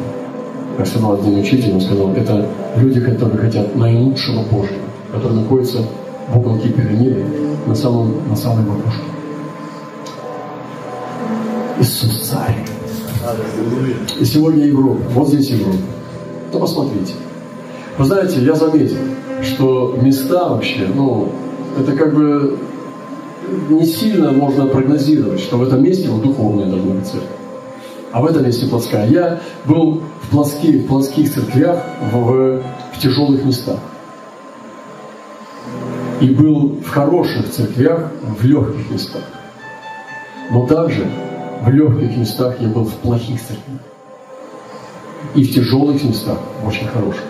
Как 0.78 0.88
сказал 0.88 1.20
один 1.20 1.40
учитель, 1.40 1.74
он 1.74 1.82
сказал, 1.82 2.12
это 2.14 2.48
люди, 2.76 3.02
которые 3.02 3.38
хотят 3.38 3.76
наилучшего 3.76 4.44
Божьего, 4.44 4.84
которые 5.12 5.42
находятся 5.42 5.80
в 6.30 6.38
уголке 6.38 6.70
пирамиды 6.70 7.26
на, 7.66 7.76
самом, 7.76 8.14
на 8.30 8.36
самой 8.36 8.66
макушке. 8.66 9.02
Иисус 11.80 12.30
царь. 12.30 12.58
И 14.20 14.26
сегодня 14.26 14.66
Европа. 14.66 15.02
Вот 15.14 15.30
здесь 15.30 15.50
Европа. 15.50 15.78
То 16.52 16.60
посмотрите. 16.60 17.14
Вы 17.98 18.06
знаете, 18.06 18.42
я 18.42 18.56
заметил, 18.56 18.98
что 19.44 19.98
места 20.02 20.50
вообще, 20.50 20.88
ну, 20.94 21.30
это 21.80 21.94
как 21.94 22.14
бы 22.14 22.60
не 23.70 23.86
сильно 23.86 24.32
можно 24.32 24.66
прогнозировать, 24.66 25.40
что 25.40 25.58
в 25.58 25.64
этом 25.64 25.84
месте 25.84 26.10
вот 26.10 26.22
духовная 26.22 26.68
должна 26.68 26.94
быть 26.94 27.08
церковь. 27.08 27.30
А 28.12 28.22
в 28.22 28.26
этом 28.26 28.44
месте 28.44 28.68
плотская. 28.68 29.08
Я 29.08 29.40
был 29.66 30.02
в 30.22 30.30
плотских, 30.30 30.84
в 30.84 30.88
плотских 30.88 31.34
церквях 31.34 31.84
в, 32.12 32.18
в, 32.18 32.64
в 32.94 33.00
тяжелых 33.00 33.44
местах. 33.46 33.80
И 36.20 36.30
был 36.30 36.78
в 36.86 36.90
хороших 36.90 37.50
церквях 37.50 38.12
в 38.22 38.46
легких 38.46 38.92
местах. 38.92 39.24
Но 40.52 40.68
также 40.68 41.10
в 41.62 41.70
легких 41.70 42.18
местах 42.18 42.56
я 42.60 42.68
был 42.68 42.84
в 42.84 42.94
плохих 42.96 43.40
церквях. 43.40 43.80
И 45.34 45.44
в 45.44 45.54
тяжелых 45.54 46.04
местах 46.04 46.38
очень 46.66 46.88
хороших. 46.88 47.24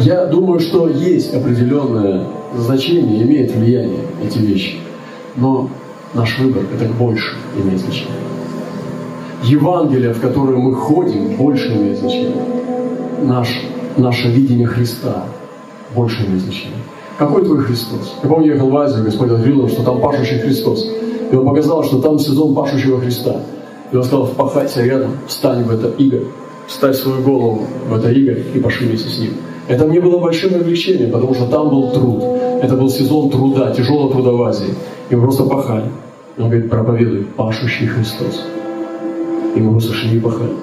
Я 0.00 0.26
думаю, 0.26 0.60
что 0.60 0.88
есть 0.88 1.34
определенное 1.34 2.26
значение, 2.56 3.22
имеет 3.22 3.54
влияние 3.54 4.00
эти 4.22 4.38
вещи. 4.38 4.76
Но 5.36 5.70
наш 6.14 6.38
выбор– 6.38 6.64
это 6.74 6.84
больше 6.92 7.34
имеет 7.56 7.80
значение. 7.80 8.12
Евангелие, 9.44 10.12
в 10.12 10.20
которое 10.20 10.56
мы 10.56 10.74
ходим, 10.74 11.36
больше 11.36 11.74
имеет 11.74 11.98
значение. 11.98 12.44
Наш, 13.24 13.60
наше 13.96 14.28
видение 14.28 14.66
Христа 14.66 15.24
больше 15.94 16.24
имеет 16.26 16.42
значение. 16.42 16.78
Какой 17.18 17.44
твой 17.44 17.58
Христос? 17.58 18.14
Я 18.22 18.28
помню, 18.28 18.54
ехал 18.54 18.70
в 18.70 18.76
Азию, 18.76 19.04
Господь 19.04 19.28
говорил 19.28 19.60
нам, 19.60 19.68
что 19.68 19.82
там 19.82 20.00
пашущий 20.00 20.38
Христос. 20.38 20.88
И 21.30 21.34
он 21.34 21.46
показал, 21.46 21.84
что 21.84 22.00
там 22.00 22.18
сезон 22.18 22.54
пашущего 22.54 23.00
Христа. 23.00 23.40
И 23.90 23.96
он 23.96 24.04
сказал, 24.04 24.26
впахайся 24.26 24.82
рядом, 24.82 25.12
встань 25.26 25.64
в 25.64 25.70
это 25.70 25.88
иго, 25.98 26.24
вставь 26.66 26.96
свою 26.96 27.22
голову 27.22 27.66
в 27.88 27.94
это 27.94 28.10
иго 28.10 28.32
и 28.32 28.58
пошли 28.58 28.86
вместе 28.86 29.08
с 29.08 29.18
ним. 29.18 29.32
Это 29.68 29.86
мне 29.86 30.00
было 30.00 30.18
большим 30.18 30.54
облегчением, 30.54 31.10
потому 31.12 31.34
что 31.34 31.46
там 31.46 31.68
был 31.70 31.90
труд. 31.92 32.22
Это 32.62 32.76
был 32.76 32.90
сезон 32.90 33.30
труда, 33.30 33.72
тяжелого 33.72 34.10
труда 34.10 34.30
в 34.32 34.42
Азии. 34.42 34.74
И 35.10 35.16
мы 35.16 35.22
просто 35.22 35.44
пахали. 35.44 35.90
Он 36.38 36.44
говорит, 36.48 36.70
проповедуй, 36.70 37.24
пашущий 37.36 37.86
Христос. 37.86 38.44
И 39.54 39.60
мы 39.60 39.72
просто 39.72 39.92
шли 39.92 40.16
и 40.16 40.20
пахали. 40.20 40.54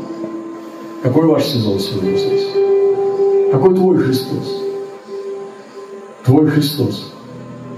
Какой 1.04 1.28
ваш 1.28 1.46
сезон 1.46 1.80
сегодня 1.80 2.18
здесь? 2.18 2.48
Какой 3.52 3.74
твой 3.76 3.98
Христос? 3.98 4.64
Твой 6.26 6.48
Христос. 6.48 7.14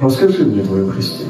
Расскажи 0.02 0.44
мне 0.46 0.64
твоем 0.64 0.90
Христе. 0.90 1.26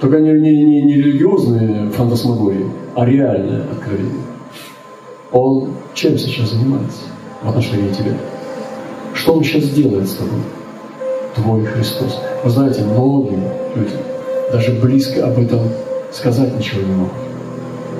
Только 0.00 0.20
не, 0.20 0.32
не, 0.32 0.64
не, 0.64 0.82
не 0.82 0.94
религиозные 0.94 1.90
фантасмагории, 1.90 2.66
а 2.94 3.04
реальное 3.04 3.62
откровение. 3.64 4.24
Он 5.32 5.70
чем 5.94 6.16
сейчас 6.18 6.50
занимается 6.50 7.02
в 7.42 7.48
отношении 7.48 7.92
тебя? 7.92 8.14
Что 9.20 9.34
он 9.34 9.44
сейчас 9.44 9.68
делает 9.68 10.08
с 10.08 10.14
тобой? 10.14 10.40
Твой 11.34 11.66
Христос. 11.66 12.18
Вы 12.42 12.48
знаете, 12.48 12.84
многие 12.84 13.52
люди 13.76 13.92
даже 14.50 14.72
близко 14.72 15.26
об 15.26 15.38
этом 15.38 15.60
сказать 16.10 16.56
ничего 16.56 16.80
не 16.80 16.94
могут. 16.94 17.12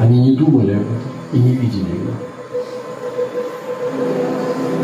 Они 0.01 0.31
не 0.31 0.35
думали 0.35 0.73
об 0.73 0.81
этом 0.81 0.97
и 1.35 1.39
не 1.39 1.57
видели 1.57 1.91
его. 1.91 2.13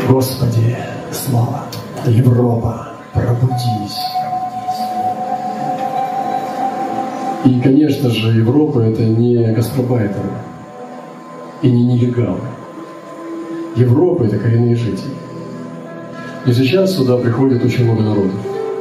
Господи, 0.07 0.77
слава! 1.11 1.63
Европа, 2.05 2.89
пробудись! 3.15 3.97
И, 7.45 7.59
конечно 7.61 8.11
же, 8.11 8.37
Европа– 8.37 8.79
это 8.81 9.01
не 9.01 9.53
гастробайтеры 9.53 10.29
и 11.63 11.71
не 11.71 11.95
нелегалы. 11.95 12.41
Европа– 13.75 14.23
это 14.25 14.37
коренные 14.37 14.75
жители. 14.75 15.13
И 16.47 16.53
сейчас 16.53 16.95
сюда 16.95 17.17
приходит 17.17 17.61
очень 17.65 17.83
много 17.83 18.03
народу. 18.03 18.31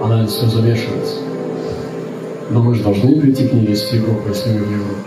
Она 0.01 0.25
все 0.29 0.47
замешивается. 0.47 1.17
Но 2.51 2.63
мы 2.63 2.77
же 2.77 2.85
должны 2.85 3.21
прийти 3.21 3.49
к 3.49 3.53
невесте 3.53 3.97
Европы, 3.97 4.29
если 4.29 4.51
мы 4.53 4.59
в 4.61 4.71
Европе. 4.71 5.03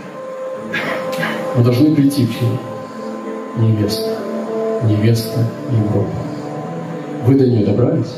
Мы 1.56 1.64
должны 1.64 1.94
прийти 1.94 2.26
к 2.26 2.42
ней. 2.42 3.70
Невеста. 3.70 4.10
Невеста 4.86 5.46
Европы. 5.72 6.10
Вы 7.24 7.34
до 7.36 7.46
нее 7.46 7.64
добрались? 7.64 8.14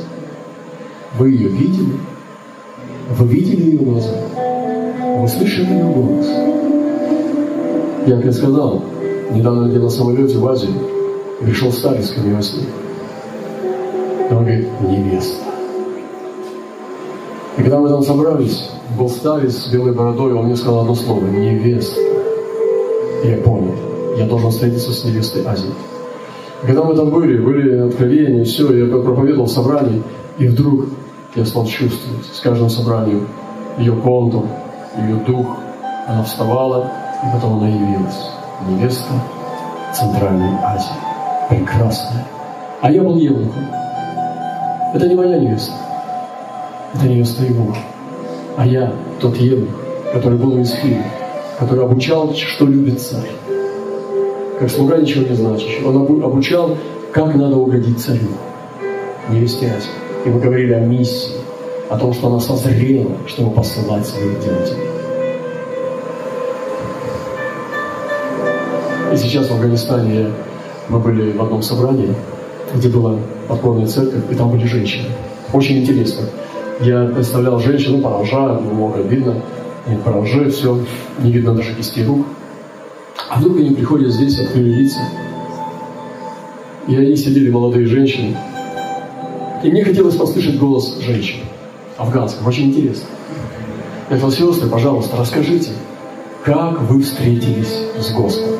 Вы 1.17 1.31
ее 1.31 1.49
видели? 1.49 1.93
Вы 3.11 3.29
видели 3.29 3.71
ее 3.71 3.79
глаза? 3.79 4.25
Вы 5.19 5.29
слышали 5.29 5.73
ее 5.73 5.85
голос? 5.85 6.27
Я, 8.09 8.17
как 8.17 8.25
я 8.25 8.33
сказал, 8.33 8.83
недавно 9.31 9.69
где 9.69 9.79
на 9.79 9.89
самолете 9.89 10.37
в 10.37 10.49
Азии 10.49 10.75
пришел 11.41 11.71
старец 11.71 12.11
ко 12.11 12.21
мне 12.21 12.35
во 12.35 12.43
сне. 12.43 12.65
Говорит, 14.43 14.69
невеста. 14.81 15.45
И 17.57 17.63
когда 17.63 17.79
мы 17.79 17.89
там 17.89 18.03
собрались, 18.03 18.71
был 18.99 19.09
старец 19.09 19.55
с 19.55 19.73
белой 19.73 19.93
бородой, 19.93 20.33
он 20.35 20.47
мне 20.47 20.57
сказал 20.57 20.81
одно 20.81 20.97
слово, 20.97 21.25
невеста. 21.27 22.01
И 23.23 23.29
я 23.29 23.37
понял, 23.37 23.73
я 24.17 24.27
должен 24.27 24.51
встретиться 24.51 24.93
с 24.93 25.05
невестой 25.05 25.47
Азии. 25.47 25.71
И 26.61 26.67
когда 26.67 26.83
мы 26.83 26.97
там 26.97 27.11
были, 27.11 27.39
были 27.39 27.87
откровения, 27.87 28.45
все, 28.45 28.73
я 28.73 28.87
проповедовал 28.87 29.47
в 29.47 29.53
собрании, 29.53 30.03
и 30.39 30.49
вдруг 30.49 30.87
я 31.37 31.47
стал 31.47 31.65
чувствовать 31.67 32.27
с 32.27 32.41
каждым 32.41 32.69
собранием 32.69 33.29
ее 33.79 33.93
контур, 33.93 34.47
ее 34.99 35.17
дух. 35.25 35.57
Она 36.09 36.25
вставала, 36.25 36.91
и 37.23 37.33
потом 37.33 37.59
она 37.59 37.69
явилась. 37.69 38.29
Невеста 38.69 39.13
Центральной 39.95 40.57
Азии. 40.65 40.91
Прекрасная. 41.49 42.27
А 42.81 42.91
я 42.91 43.03
был 43.03 43.17
евнухом. 43.19 43.82
Это 44.93 45.07
не 45.09 45.15
моя 45.15 45.39
невеста. 45.39 45.73
Это 46.95 47.07
невеста 47.07 47.45
его. 47.45 47.75
А 48.57 48.67
я 48.67 48.93
тот 49.21 49.37
евнух, 49.39 49.71
который 50.13 50.37
был 50.37 50.59
из 50.59 50.71
Исхире, 50.71 51.03
который 51.59 51.85
обучал, 51.85 52.35
что 52.35 52.67
любит 52.67 53.01
царь. 53.01 53.31
Как 54.59 54.71
слуга 54.71 54.99
ничего 54.99 55.27
не 55.27 55.35
значащий. 55.35 55.83
Он 55.83 56.23
обучал, 56.23 56.77
как 57.11 57.35
надо 57.35 57.57
угодить 57.57 58.01
царю. 58.01 58.29
невесте 59.31 59.73
Асе. 59.75 59.89
И 60.27 60.29
мы 60.29 60.41
говорили 60.41 60.75
о 60.75 60.81
миссии, 60.81 61.33
о 61.89 61.97
том, 61.97 62.13
что 62.13 62.27
она 62.29 62.41
созрела, 62.41 63.13
чтобы 63.27 63.51
посылать 63.51 64.07
своих 64.07 64.41
делателей. 64.41 64.89
И 69.15 69.17
сейчас 69.17 69.49
в 69.49 69.53
Афганистане 69.53 70.33
мы 70.89 70.99
были 70.99 71.33
в 71.33 71.43
одном 71.43 71.63
собрании, 71.63 72.15
где 72.75 72.89
была 72.89 73.17
подпольная 73.49 73.87
церковь, 73.87 74.23
и 74.31 74.35
там 74.35 74.51
были 74.51 74.67
женщины. 74.67 75.09
Очень 75.53 75.79
интересно. 75.79 76.25
Я 76.81 77.07
представлял 77.07 77.59
женщину, 77.59 78.01
паранжа, 78.01 78.59
много 78.61 79.03
видно, 79.03 79.37
и 79.87 79.95
паранжи, 79.97 80.51
все, 80.51 80.79
не 81.19 81.31
видно 81.31 81.55
даже 81.55 81.75
кисти 81.75 82.01
рук. 82.01 82.27
А 83.29 83.39
вдруг 83.39 83.59
они 83.59 83.71
приходят 83.71 84.13
здесь, 84.13 84.39
открыли 84.41 84.83
лица, 84.83 85.01
и 86.89 86.97
они 86.97 87.17
сидели, 87.17 87.51
молодые 87.51 87.87
женщины, 87.87 88.37
и 89.63 89.71
мне 89.71 89.85
хотелось 89.85 90.17
послышать 90.17 90.59
голос 90.59 90.99
женщин, 91.01 91.41
афганских, 91.97 92.47
очень 92.47 92.71
интересно. 92.71 93.07
Я 94.11 94.17
сказал, 94.17 94.53
сестры, 94.53 94.69
пожалуйста, 94.69 95.17
расскажите, 95.17 95.71
как 96.45 96.83
вы 96.83 97.01
встретились 97.03 97.79
с 98.01 98.13
Господом? 98.13 98.59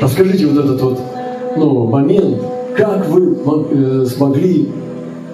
Расскажите 0.00 0.46
вот 0.46 0.64
этот 0.64 0.82
вот 0.82 1.00
ну, 1.56 1.86
момент, 1.86 2.42
как 2.76 3.08
вы 3.08 3.36
э, 3.70 4.06
смогли 4.06 4.68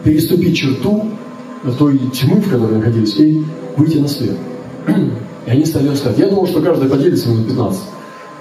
переступить 0.04 0.56
черту 0.56 1.04
той 1.78 1.98
тьмы, 1.98 2.40
в 2.40 2.50
которой 2.50 2.76
находились, 2.76 3.16
и 3.18 3.44
выйти 3.76 3.98
на 3.98 4.08
свет. 4.08 4.36
И 5.46 5.50
они 5.50 5.64
стали 5.64 5.88
рассказывать. 5.88 6.18
Я 6.18 6.28
думал, 6.28 6.46
что 6.46 6.60
каждый 6.60 6.88
поделится 6.88 7.28
минут 7.28 7.48
15. 7.48 7.80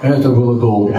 Это 0.02 0.30
было 0.30 0.58
долго. 0.58 0.98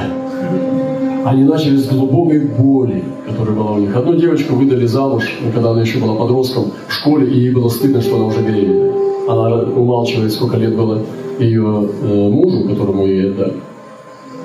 Они 1.25 1.43
начали 1.43 1.77
с 1.77 1.87
глубокой 1.87 2.39
боли, 2.39 3.03
которая 3.27 3.55
была 3.55 3.71
у 3.73 3.77
них. 3.79 3.95
Одну 3.95 4.15
девочку 4.15 4.55
выдали 4.55 4.87
замуж, 4.87 5.31
когда 5.53 5.71
она 5.71 5.81
еще 5.81 5.99
была 5.99 6.15
подростком 6.15 6.71
в 6.87 6.93
школе, 6.93 7.27
и 7.27 7.39
ей 7.39 7.51
было 7.51 7.69
стыдно, 7.69 8.01
что 8.01 8.15
она 8.15 8.25
уже 8.25 8.41
беременна. 8.41 8.91
Она 9.27 9.63
умалчивает, 9.63 10.33
сколько 10.33 10.57
лет 10.57 10.75
было 10.75 11.03
ее 11.39 11.89
э, 12.01 12.29
мужу, 12.29 12.67
которому 12.67 13.05
ей 13.05 13.31
отдали. 13.31 13.53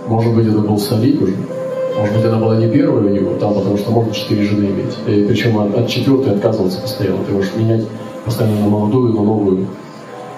Может 0.06 0.34
быть, 0.34 0.46
это 0.46 0.58
был 0.58 0.78
старик 0.78 1.22
уже. 1.22 1.34
Может 1.98 2.14
быть, 2.14 2.24
она 2.24 2.38
была 2.38 2.56
не 2.56 2.68
первая 2.68 3.04
у 3.04 3.08
него 3.08 3.34
там, 3.38 3.54
потому 3.54 3.76
что 3.78 3.90
можно 3.90 4.12
четыре 4.12 4.42
жены 4.42 4.66
иметь. 4.66 4.96
И 5.06 5.26
причем 5.26 5.58
от, 5.58 5.74
от 5.74 5.88
четвертой 5.88 6.34
отказываться 6.34 6.80
постоянно. 6.80 7.24
Ты 7.24 7.32
можешь 7.32 7.54
менять 7.56 7.86
постоянно 8.24 8.60
на 8.60 8.68
молодую, 8.68 9.14
на 9.14 9.22
новую. 9.22 9.66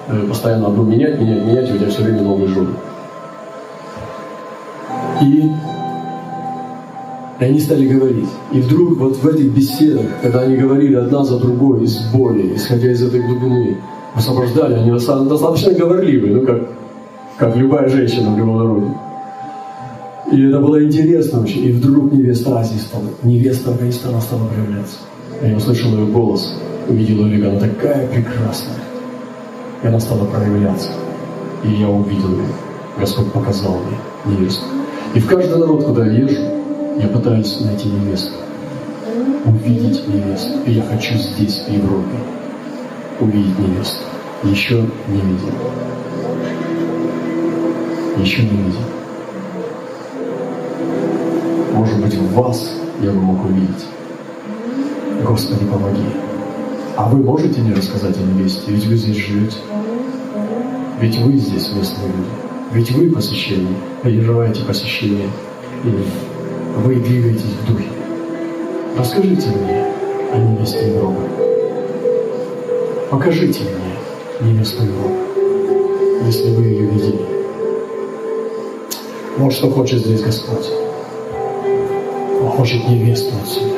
Э, 0.09 0.25
постоянно 0.29 0.69
одну 0.69 0.85
менять, 0.85 1.21
менять, 1.21 1.45
менять, 1.45 1.69
и 1.69 1.73
у 1.73 1.79
тебя 1.79 1.91
все 1.91 2.03
время 2.03 2.23
новые 2.23 2.49
жены. 2.49 2.71
И 5.23 5.51
и 7.41 7.45
они 7.45 7.61
стали 7.61 7.87
говорить. 7.87 8.29
И 8.53 8.61
вдруг 8.61 8.99
вот 8.99 9.17
в 9.17 9.29
этих 9.29 9.55
беседах, 9.55 10.07
когда 10.23 10.41
они 10.41 10.57
говорили 10.57 10.97
одна 10.97 11.25
за 11.25 11.39
другой 11.39 11.85
из 11.85 11.99
боли, 12.13 12.57
исходя 12.57 12.91
из 12.91 13.01
этой 13.03 13.21
глубины, 13.21 13.77
освобождали, 14.15 14.75
они 14.75 14.91
достаточно 14.91 15.73
говорливые, 15.73 16.35
ну 16.35 16.47
как, 16.47 16.69
как 17.37 17.57
любая 17.57 17.89
женщина 17.89 18.31
в 18.35 18.39
любом 18.39 18.59
народе. 18.59 18.87
И 20.31 20.43
это 20.43 20.61
было 20.61 20.85
интересно 20.85 21.41
очень. 21.41 21.65
И 21.65 21.73
вдруг 21.73 22.13
невеста 22.13 22.59
Азии 22.59 22.79
стала, 22.79 23.05
невеста 23.23 23.71
Афганистана 23.71 24.21
стала 24.21 24.47
проявляться. 24.47 24.99
Я 25.43 25.57
услышал 25.57 25.91
ее 25.93 26.07
голос, 26.07 26.55
увидел 26.89 27.25
ее, 27.27 27.49
она 27.49 27.61
такая 27.61 28.07
прекрасная. 28.09 28.77
И 29.83 29.87
она 29.87 29.99
стала 30.01 30.27
проявляться. 30.27 30.91
И 31.65 31.69
я 31.69 31.89
увидел 31.89 32.33
ее. 32.33 32.49
Господь 32.99 33.33
показал 33.33 33.79
мне 33.79 34.37
невесту. 34.37 34.65
И 35.15 35.21
в 35.21 35.27
каждый 35.27 35.59
народ, 35.59 35.85
куда 35.85 36.05
я 36.07 36.13
езжу, 36.19 36.43
я 37.01 37.09
пытаюсь 37.09 37.61
найти 37.61 37.89
невесту. 37.89 38.33
Увидеть 39.47 40.07
невесту. 40.09 40.59
И 40.67 40.73
я 40.73 40.83
хочу 40.83 41.15
здесь, 41.15 41.65
в 41.67 41.73
Европе, 41.73 42.19
увидеть 43.21 43.59
невесту. 43.59 44.03
Еще 44.43 44.75
не 45.09 45.21
видел. 45.21 45.55
Еще 48.19 48.43
не 48.43 48.49
видел. 48.49 48.88
Может 51.79 52.01
быть, 52.01 52.15
в 52.15 52.35
вас 52.35 52.75
я 53.01 53.13
бы 53.13 53.21
мог 53.21 53.45
увидеть. 53.45 53.87
Господи, 55.25 55.65
помоги. 55.65 56.03
А 56.97 57.09
вы 57.09 57.23
можете 57.23 57.61
мне 57.61 57.73
рассказать 57.73 58.17
о 58.17 58.21
невесте? 58.21 58.63
Ведь 58.67 58.85
вы 58.87 58.97
здесь 58.97 59.17
живете. 59.17 59.59
Ведь 61.01 61.17
вы 61.19 61.35
здесь 61.35 61.73
местные 61.73 62.09
люди. 62.09 62.31
Ведь 62.73 62.91
вы 62.91 63.11
посещение, 63.13 63.77
переживаете 64.03 64.65
посещение. 64.65 65.29
И 65.85 66.05
вы 66.79 66.97
двигаетесь 66.97 67.45
в 67.45 67.67
духе. 67.69 67.87
Расскажите 68.99 69.47
мне 69.51 69.85
о 70.33 70.37
невесте 70.37 70.89
Европы. 70.89 71.23
Покажите 73.09 73.61
мне 74.41 74.51
невесту 74.51 74.83
Европы, 74.83 75.15
если 76.27 76.57
вы 76.57 76.65
ее 76.65 76.87
видели. 76.91 77.25
Вот 79.37 79.53
что 79.53 79.71
хочет 79.71 80.01
здесь 80.01 80.23
Господь. 80.23 80.88
Хочет 82.59 82.89
невесту 82.89 83.35
отсюда, 83.41 83.77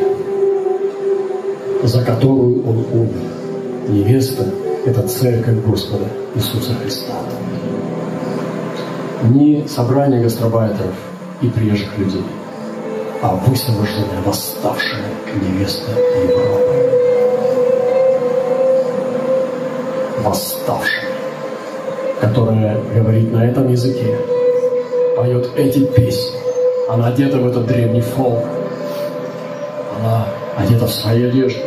за 1.83 2.03
которую 2.03 2.67
Он 2.67 2.79
умер. 2.95 3.23
Невеста– 3.89 4.47
это 4.87 5.07
церковь 5.07 5.63
Господа 5.67 6.07
Иисуса 6.35 6.73
Христа. 6.83 7.13
Не 9.35 9.69
собрание 9.69 10.23
гастробайтеров 10.23 10.95
и 11.43 11.49
приезжих 11.49 11.99
людей, 11.99 12.25
а 13.21 13.35
высвобожденная, 13.47 14.23
восставшая 14.25 15.05
невеста 15.43 15.91
Европы. 16.23 16.75
Восставшая, 20.25 21.11
которая 22.19 22.81
говорит 22.95 23.31
на 23.31 23.45
этом 23.45 23.69
языке, 23.71 24.17
поет 25.19 25.51
эти 25.55 25.85
песни. 25.85 26.39
Она 26.89 27.09
одета 27.09 27.37
в 27.37 27.47
этот 27.47 27.67
древний 27.67 28.01
фолк, 28.01 28.43
она 30.01 30.27
одета 30.57 30.87
в 30.87 30.91
свои 30.91 31.25
одежды. 31.25 31.61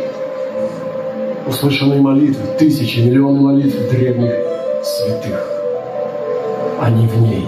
Услышанные 1.46 2.00
молитвы, 2.00 2.46
тысячи, 2.58 3.00
миллионы 3.00 3.40
молитв 3.40 3.76
древних 3.90 4.32
святых. 4.82 5.46
Они 6.80 7.06
в 7.06 7.20
ней. 7.20 7.46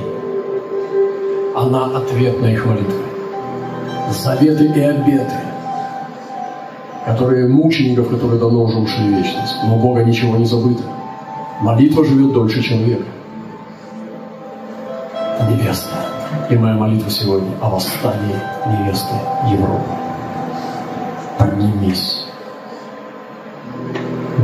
Она 1.54 1.86
ответ 1.96 2.40
на 2.40 2.46
их 2.46 2.64
молитвы. 2.66 3.02
Заветы 4.10 4.66
и 4.66 4.80
обеты, 4.80 5.34
которые 7.06 7.48
мучеников, 7.48 8.08
которые 8.08 8.38
давно 8.38 8.64
уже 8.64 8.78
ушли 8.78 9.08
в 9.08 9.16
вечность. 9.16 9.56
Но 9.64 9.76
Бога 9.76 10.04
ничего 10.04 10.36
не 10.36 10.44
забыто. 10.44 10.82
Молитва 11.60 12.04
живет 12.04 12.32
дольше 12.32 12.62
человека. 12.62 13.04
Невеста. 15.50 15.96
И 16.50 16.56
моя 16.56 16.74
молитва 16.74 17.10
сегодня 17.10 17.50
о 17.60 17.70
восстании 17.70 18.36
невесты 18.66 19.14
Европы 19.50 20.05
поднимись. 21.56 22.24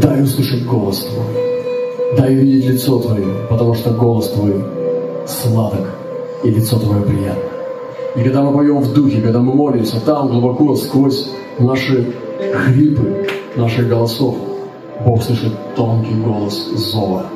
Дай 0.00 0.22
услышать 0.22 0.64
голос 0.66 1.04
Твой. 1.04 2.16
Дай 2.16 2.34
увидеть 2.34 2.66
лицо 2.66 2.98
Твое, 2.98 3.46
потому 3.48 3.74
что 3.74 3.90
голос 3.90 4.30
Твой 4.30 4.64
сладок, 5.26 5.86
и 6.44 6.50
лицо 6.50 6.78
Твое 6.78 7.02
приятно. 7.02 7.50
И 8.16 8.22
когда 8.22 8.42
мы 8.42 8.52
поем 8.52 8.80
в 8.80 8.92
духе, 8.92 9.20
когда 9.20 9.40
мы 9.40 9.54
молимся, 9.54 10.00
там 10.00 10.28
глубоко, 10.28 10.76
сквозь 10.76 11.30
наши 11.58 12.12
хрипы, 12.54 13.26
наших 13.56 13.88
голосов, 13.88 14.36
Бог 15.04 15.22
слышит 15.22 15.52
тонкий 15.74 16.14
голос 16.14 16.70
зова. 16.74 17.26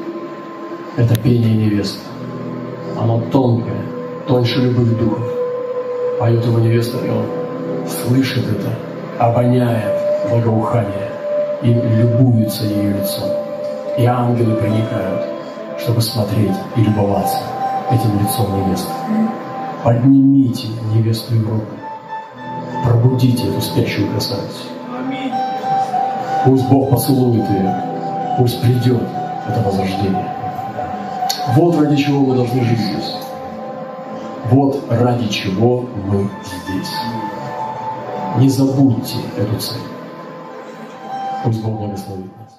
Это 0.97 1.19
пение 1.19 1.57
невесты. 1.57 2.01
Оно 2.99 3.23
тонкое, 3.33 3.83
тоньше 4.27 4.61
любых 4.61 4.99
духов. 4.99 5.25
Поет 6.19 6.45
его 6.45 6.59
невеста, 6.59 6.99
и 7.05 7.11
он 7.11 7.27
слышит 7.87 8.45
это, 8.49 8.86
обоняет 9.19 9.93
благоухание 10.31 11.11
и 11.63 11.73
любуется 11.73 12.65
ее 12.65 12.93
лицом. 12.93 13.31
И 13.97 14.05
ангелы 14.05 14.57
проникают, 14.57 15.27
чтобы 15.79 16.03
смотреть 16.03 16.57
и 16.77 16.81
любоваться 16.83 17.39
этим 17.91 18.21
лицом 18.21 18.67
невесты. 18.67 18.93
Поднимите 19.83 20.69
невесту 20.95 21.35
Европы. 21.35 21.75
Пробудите 22.85 23.49
эту 23.49 23.61
спящую 23.61 24.11
красавицу. 24.11 24.65
Пусть 26.45 26.69
Бог 26.69 26.91
поцелует 26.91 27.49
ее. 27.51 27.75
Пусть 28.39 28.61
придет 28.61 29.03
это 29.49 29.61
возрождение. 29.63 30.29
Вот 31.55 31.81
ради 31.81 31.97
чего 31.97 32.21
мы 32.21 32.35
должны 32.35 32.63
жить 32.63 32.79
здесь. 32.79 33.17
Вот 34.51 34.85
ради 34.91 35.29
чего 35.29 35.85
мы 36.07 36.29
здесь. 36.45 36.93
Не 38.39 38.51
забудьте 38.51 39.17
эту 39.39 39.59
цель. 39.59 39.81
Пусть 41.43 41.63
Бог 41.63 41.79
благословит 41.79 42.31
нас. 42.39 42.56